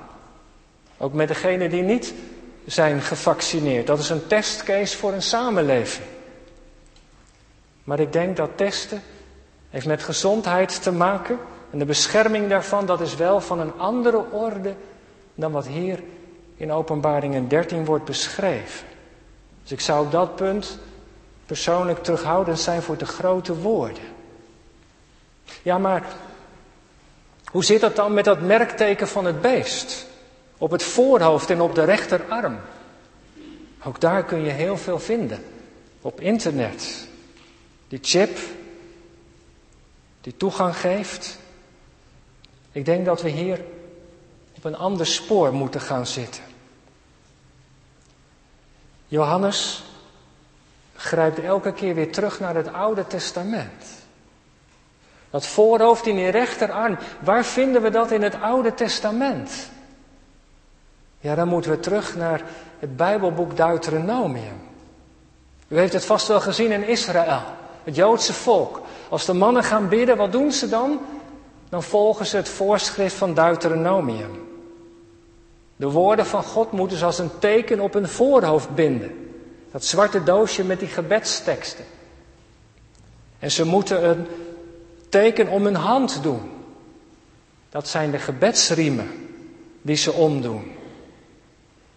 Ook 0.96 1.12
met 1.12 1.28
degenen 1.28 1.70
die 1.70 1.82
niet 1.82 2.14
zijn 2.66 3.00
gevaccineerd. 3.00 3.86
Dat 3.86 3.98
is 3.98 4.10
een 4.10 4.26
testcase 4.26 4.96
voor 4.96 5.12
een 5.12 5.22
samenleving. 5.22 6.06
Maar 7.84 8.00
ik 8.00 8.12
denk 8.12 8.36
dat 8.36 8.50
testen 8.54 9.02
heeft 9.70 9.86
met 9.86 10.02
gezondheid 10.02 10.82
te 10.82 10.92
maken. 10.92 11.38
En 11.70 11.78
de 11.78 11.84
bescherming 11.84 12.48
daarvan, 12.48 12.86
dat 12.86 13.00
is 13.00 13.14
wel 13.14 13.40
van 13.40 13.60
een 13.60 13.78
andere 13.78 14.24
orde 14.30 14.74
dan 15.34 15.52
wat 15.52 15.66
hier 15.66 16.02
in 16.56 16.72
Openbaringen 16.72 17.48
13 17.48 17.84
wordt 17.84 18.04
beschreven. 18.04 18.86
Dus 19.62 19.72
ik 19.72 19.80
zou 19.80 20.04
op 20.04 20.12
dat 20.12 20.36
punt 20.36 20.78
persoonlijk 21.48 22.02
terughoudend 22.02 22.60
zijn 22.60 22.82
voor 22.82 22.96
de 22.96 23.06
grote 23.06 23.54
woorden. 23.54 24.02
Ja, 25.62 25.78
maar 25.78 26.02
hoe 27.50 27.64
zit 27.64 27.80
dat 27.80 27.96
dan 27.96 28.14
met 28.14 28.24
dat 28.24 28.40
merkteken 28.40 29.08
van 29.08 29.24
het 29.24 29.40
beest? 29.40 30.06
Op 30.58 30.70
het 30.70 30.82
voorhoofd 30.82 31.50
en 31.50 31.60
op 31.60 31.74
de 31.74 31.84
rechterarm. 31.84 32.58
Ook 33.84 34.00
daar 34.00 34.24
kun 34.24 34.44
je 34.44 34.50
heel 34.50 34.76
veel 34.76 34.98
vinden. 34.98 35.44
Op 36.00 36.20
internet. 36.20 37.08
Die 37.88 37.98
chip 38.02 38.38
die 40.20 40.36
toegang 40.36 40.76
geeft. 40.76 41.38
Ik 42.72 42.84
denk 42.84 43.04
dat 43.04 43.22
we 43.22 43.28
hier 43.28 43.64
op 44.56 44.64
een 44.64 44.76
ander 44.76 45.06
spoor 45.06 45.52
moeten 45.52 45.80
gaan 45.80 46.06
zitten. 46.06 46.42
Johannes 49.06 49.82
grijpt 50.98 51.38
elke 51.38 51.72
keer 51.72 51.94
weer 51.94 52.12
terug 52.12 52.40
naar 52.40 52.54
het 52.54 52.72
Oude 52.72 53.06
Testament. 53.06 53.84
Dat 55.30 55.46
voorhoofd 55.46 56.06
in 56.06 56.16
die 56.16 56.28
rechterarm, 56.28 56.98
waar 57.20 57.44
vinden 57.44 57.82
we 57.82 57.90
dat 57.90 58.10
in 58.10 58.22
het 58.22 58.40
Oude 58.40 58.74
Testament? 58.74 59.70
Ja, 61.20 61.34
dan 61.34 61.48
moeten 61.48 61.70
we 61.70 61.80
terug 61.80 62.16
naar 62.16 62.42
het 62.78 62.96
Bijbelboek 62.96 63.56
Deuteronomium. 63.56 64.60
U 65.68 65.78
heeft 65.78 65.92
het 65.92 66.04
vast 66.04 66.28
wel 66.28 66.40
gezien 66.40 66.72
in 66.72 66.86
Israël, 66.86 67.42
het 67.84 67.94
Joodse 67.94 68.32
volk. 68.32 68.80
Als 69.08 69.24
de 69.24 69.32
mannen 69.32 69.64
gaan 69.64 69.88
bidden, 69.88 70.16
wat 70.16 70.32
doen 70.32 70.52
ze 70.52 70.68
dan? 70.68 71.00
Dan 71.68 71.82
volgen 71.82 72.26
ze 72.26 72.36
het 72.36 72.48
voorschrift 72.48 73.14
van 73.14 73.34
Deuteronomium. 73.34 74.46
De 75.76 75.90
woorden 75.90 76.26
van 76.26 76.42
God 76.42 76.72
moeten 76.72 76.98
ze 76.98 77.04
als 77.04 77.18
een 77.18 77.38
teken 77.38 77.80
op 77.80 77.92
hun 77.92 78.08
voorhoofd 78.08 78.74
binden. 78.74 79.27
Dat 79.72 79.84
zwarte 79.84 80.22
doosje 80.22 80.64
met 80.64 80.78
die 80.78 80.88
gebedsteksten. 80.88 81.84
En 83.38 83.50
ze 83.50 83.64
moeten 83.64 84.08
een 84.08 84.26
teken 85.08 85.48
om 85.48 85.64
hun 85.64 85.74
hand 85.74 86.22
doen. 86.22 86.50
Dat 87.68 87.88
zijn 87.88 88.10
de 88.10 88.18
gebedsriemen 88.18 89.10
die 89.82 89.96
ze 89.96 90.12
omdoen. 90.12 90.72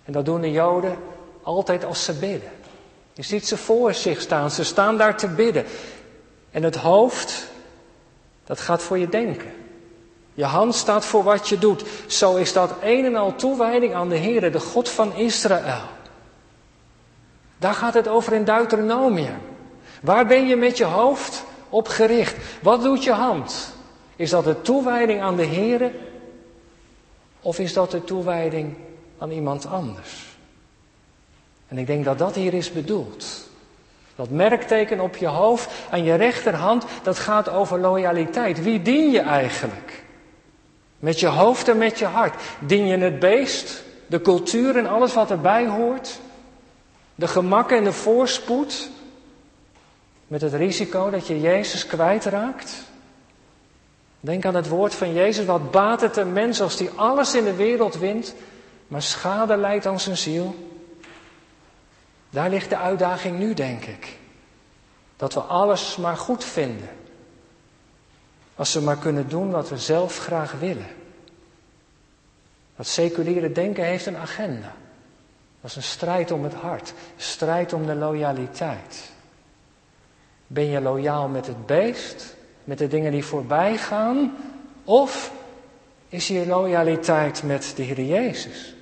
En 0.04 0.14
dat 0.14 0.26
doen 0.26 0.42
de 0.42 0.52
Joden 0.52 0.98
altijd 1.42 1.86
als 1.86 2.04
ze 2.04 2.14
bidden. 2.14 2.52
Je 3.14 3.24
ziet 3.24 3.48
ze 3.48 3.58
voor 3.58 3.94
zich 3.94 4.22
staan, 4.22 4.52
ze 4.52 4.64
staan 4.64 4.98
daar 4.98 5.18
te 5.18 5.28
bidden. 5.28 5.66
En 6.52 6.64
het 6.64 6.76
hoofd, 6.76 7.48
dat 8.46 8.60
gaat 8.60 8.82
voor 8.82 8.98
je 8.98 9.10
denken. 9.10 9.52
Je 10.34 10.44
hand 10.44 10.76
staat 10.76 11.06
voor 11.06 11.24
wat 11.24 11.50
je 11.50 11.58
doet. 11.58 11.84
Zo 12.08 12.36
is 12.36 12.54
dat 12.54 12.74
een 12.82 13.06
en 13.06 13.16
al 13.16 13.36
toewijding 13.36 13.94
aan 13.94 14.10
de 14.10 14.16
Heer, 14.16 14.52
de 14.52 14.60
God 14.60 14.90
van 14.90 15.16
Israël. 15.16 15.82
Daar 17.62 17.74
gaat 17.74 17.94
het 17.94 18.08
over 18.08 18.34
in 18.34 18.44
Deuteronomium. 18.44 19.38
Waar 20.02 20.26
ben 20.26 20.48
je 20.48 20.56
met 20.56 20.78
je 20.78 20.84
hoofd 20.84 21.44
op 21.70 21.88
gericht? 21.88 22.36
Wat 22.62 22.82
doet 22.82 23.04
je 23.04 23.12
hand? 23.12 23.74
Is 24.16 24.30
dat 24.30 24.44
de 24.44 24.62
toewijding 24.62 25.22
aan 25.22 25.36
de 25.36 25.44
Heer? 25.44 25.92
Of 27.42 27.60
is 27.60 27.74
dat 27.74 27.92
de 27.92 28.04
toewijding 28.04 28.76
aan 29.18 29.32
iemand 29.32 29.66
anders? 29.66 30.38
En 31.68 31.78
ik 31.78 31.88
denk 31.88 32.06
dat 32.06 32.18
dat 32.18 32.36
hier 32.36 32.54
is 32.54 32.72
bedoeld. 32.72 33.26
Dat 34.16 34.30
merkteken 34.30 35.00
op 35.00 35.16
je 35.16 35.28
hoofd, 35.28 35.70
aan 35.90 36.04
je 36.04 36.16
rechterhand, 36.16 36.86
dat 37.04 37.20
gaat 37.20 37.50
over 37.50 37.80
loyaliteit. 37.80 38.64
Wie 38.64 38.82
dien 38.82 39.12
je 39.12 39.20
eigenlijk? 39.20 40.04
Met 41.00 41.20
je 41.20 41.28
hoofd 41.28 41.68
en 41.68 41.78
met 41.78 42.00
je 42.00 42.06
hart. 42.06 42.42
Dien 42.60 42.88
je 42.88 42.98
het 42.98 43.20
beest, 43.20 43.84
de 44.08 44.22
cultuur 44.22 44.78
en 44.78 44.88
alles 44.88 45.14
wat 45.14 45.32
erbij 45.32 45.68
hoort? 45.68 46.20
De 47.22 47.28
gemakken 47.28 47.78
en 47.78 47.84
de 47.84 47.94
voorspoed? 47.94 48.90
Met 50.28 50.42
het 50.42 50.54
risico 50.54 51.10
dat 51.10 51.28
je 51.28 51.40
Jezus 51.40 51.86
kwijtraakt? 51.86 52.84
Denk 54.20 54.46
aan 54.46 54.56
het 54.56 54.68
woord 54.68 54.96
van 54.96 55.14
Jezus. 55.14 55.46
Wat 55.46 55.72
baat 55.72 56.02
het 56.02 56.18
een 56.18 56.34
mens 56.34 56.62
als 56.62 56.78
die 56.78 56.90
alles 56.90 57.36
in 57.36 57.44
de 57.44 57.56
wereld 57.56 57.98
wint, 57.98 58.36
maar 58.88 59.02
schade 59.02 59.58
leidt 59.58 59.86
aan 59.86 60.00
zijn 60.00 60.18
ziel? 60.18 60.56
Daar 62.30 62.50
ligt 62.50 62.70
de 62.70 62.78
uitdaging 62.78 63.40
nu, 63.40 63.54
denk 63.54 63.86
ik. 63.86 64.18
Dat 65.16 65.34
we 65.34 65.40
alles 65.40 65.96
maar 65.96 66.18
goed 66.18 66.44
vinden. 66.44 66.90
Als 68.56 68.74
we 68.74 68.82
maar 68.82 68.98
kunnen 68.98 69.30
doen 69.30 69.52
wat 69.52 69.70
we 69.70 69.78
zelf 69.78 70.18
graag 70.18 70.52
willen. 70.60 70.90
Dat 72.76 72.88
seculiere 72.88 73.52
denken 73.52 73.84
heeft 73.84 74.06
een 74.06 74.18
agenda. 74.18 74.74
Is 75.64 75.76
een 75.76 75.84
strijd 75.84 76.32
om 76.32 76.44
het 76.44 76.54
hart, 76.54 76.94
strijd 77.16 77.74
om 77.74 77.86
de 77.86 77.96
loyaliteit. 77.96 79.12
Ben 80.48 80.66
je 80.66 80.82
loyaal 80.82 81.28
met 81.28 81.48
het 81.48 81.66
beest, 81.66 82.36
met 82.64 82.78
de 82.78 82.88
dingen 82.88 83.12
die 83.12 83.26
voorbij 83.26 83.78
gaan? 83.78 84.36
Of 84.84 85.32
is 86.10 86.28
je 86.28 86.48
loyaliteit 86.48 87.44
met 87.44 87.74
de 87.76 87.84
Heer 87.84 88.02
Jezus? 88.02 88.76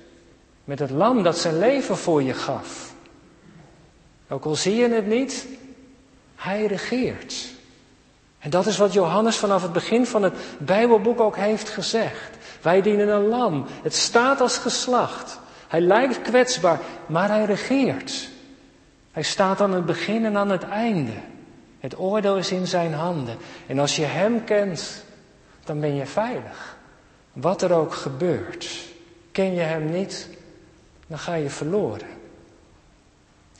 Met 0.64 0.78
het 0.78 0.90
lam 0.90 1.22
dat 1.22 1.38
zijn 1.38 1.58
leven 1.58 1.96
voor 1.96 2.22
je 2.22 2.34
gaf? 2.34 2.94
Ook 4.28 4.44
al 4.44 4.54
zie 4.54 4.74
je 4.74 4.88
het 4.88 5.06
niet, 5.06 5.46
hij 6.34 6.66
regeert. 6.66 7.34
En 8.38 8.50
dat 8.50 8.66
is 8.66 8.78
wat 8.78 8.92
Johannes 8.92 9.36
vanaf 9.36 9.62
het 9.62 9.72
begin 9.72 10.06
van 10.06 10.22
het 10.22 10.34
Bijbelboek 10.58 11.20
ook 11.20 11.36
heeft 11.36 11.68
gezegd. 11.68 12.36
Wij 12.62 12.82
dienen 12.82 13.08
een 13.08 13.26
lam. 13.26 13.66
Het 13.82 13.94
staat 13.94 14.40
als 14.40 14.58
geslacht. 14.58 15.38
Hij 15.70 15.80
lijkt 15.80 16.22
kwetsbaar, 16.22 16.80
maar 17.06 17.28
hij 17.28 17.44
regeert. 17.44 18.28
Hij 19.12 19.22
staat 19.22 19.60
aan 19.60 19.72
het 19.72 19.86
begin 19.86 20.24
en 20.24 20.36
aan 20.36 20.50
het 20.50 20.62
einde. 20.62 21.12
Het 21.80 21.98
oordeel 21.98 22.36
is 22.36 22.50
in 22.50 22.66
zijn 22.66 22.92
handen. 22.92 23.36
En 23.66 23.78
als 23.78 23.96
je 23.96 24.04
hem 24.04 24.44
kent, 24.44 25.04
dan 25.64 25.80
ben 25.80 25.94
je 25.94 26.06
veilig. 26.06 26.76
Wat 27.32 27.62
er 27.62 27.72
ook 27.72 27.94
gebeurt. 27.94 28.68
Ken 29.32 29.54
je 29.54 29.60
hem 29.60 29.90
niet, 29.90 30.28
dan 31.06 31.18
ga 31.18 31.34
je 31.34 31.50
verloren. 31.50 32.08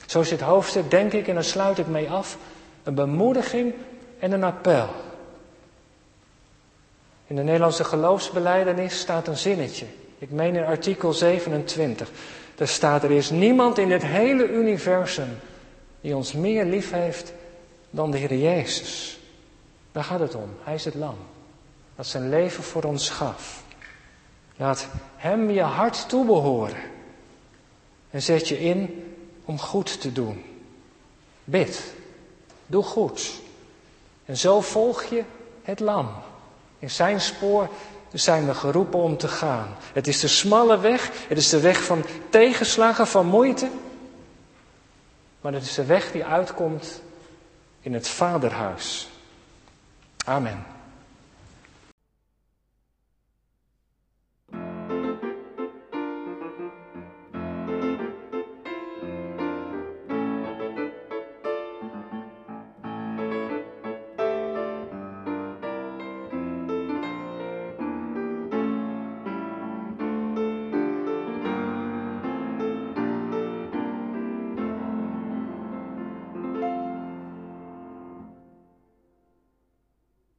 Zo 0.05 0.19
is 0.19 0.29
dit 0.29 0.41
hoofdstuk, 0.41 0.89
denk 0.89 1.13
ik, 1.13 1.27
en 1.27 1.33
daar 1.33 1.43
sluit 1.43 1.77
ik 1.77 1.87
mee 1.87 2.09
af, 2.09 2.37
een 2.83 2.95
bemoediging 2.95 3.73
en 4.19 4.31
een 4.31 4.43
appel. 4.43 4.89
In 7.27 7.35
de 7.35 7.43
Nederlandse 7.43 7.83
geloofsbeleidenis 7.83 8.99
staat 8.99 9.27
een 9.27 9.37
zinnetje. 9.37 9.85
Ik 10.21 10.31
meen 10.31 10.55
in 10.55 10.63
artikel 10.65 11.13
27. 11.13 12.11
Daar 12.55 12.67
staat 12.67 13.03
er 13.03 13.11
is 13.11 13.29
niemand 13.29 13.77
in 13.77 13.91
het 13.91 14.05
hele 14.05 14.47
universum 14.49 15.39
die 16.01 16.15
ons 16.15 16.33
meer 16.33 16.65
lief 16.65 16.91
heeft 16.91 17.33
dan 17.89 18.11
de 18.11 18.17
Heer 18.17 18.37
Jezus. 18.37 19.19
Daar 19.91 20.03
gaat 20.03 20.19
het 20.19 20.35
om. 20.35 20.49
Hij 20.63 20.73
is 20.73 20.85
het 20.85 20.95
lam. 20.95 21.15
Dat 21.95 22.07
zijn 22.07 22.29
leven 22.29 22.63
voor 22.63 22.83
ons 22.83 23.09
gaf. 23.09 23.63
Laat 24.55 24.87
Hem 25.15 25.49
je 25.49 25.61
hart 25.61 26.09
toebehoren. 26.09 26.81
En 28.09 28.21
zet 28.21 28.47
je 28.47 28.59
in 28.59 29.03
om 29.45 29.59
goed 29.59 30.01
te 30.01 30.11
doen. 30.11 30.43
Bid. 31.43 31.93
Doe 32.65 32.83
goed. 32.83 33.41
En 34.25 34.37
zo 34.37 34.61
volg 34.61 35.03
je 35.03 35.23
het 35.63 35.79
lam. 35.79 36.09
In 36.79 36.89
zijn 36.89 37.21
spoor 37.21 37.69
zijn 38.11 38.45
we 38.45 38.53
geroepen 38.53 38.99
om 38.99 39.17
te 39.17 39.27
gaan. 39.27 39.67
Het 39.93 40.07
is 40.07 40.19
de 40.19 40.27
smalle 40.27 40.79
weg, 40.79 41.11
het 41.27 41.37
is 41.37 41.49
de 41.49 41.59
weg 41.59 41.83
van 41.83 42.05
tegenslagen, 42.29 43.07
van 43.07 43.25
moeite. 43.25 43.69
Maar 45.41 45.53
het 45.53 45.63
is 45.63 45.73
de 45.73 45.85
weg 45.85 46.11
die 46.11 46.25
uitkomt 46.25 47.01
in 47.79 47.93
het 47.93 48.07
vaderhuis. 48.07 49.09
Amen. 50.25 50.70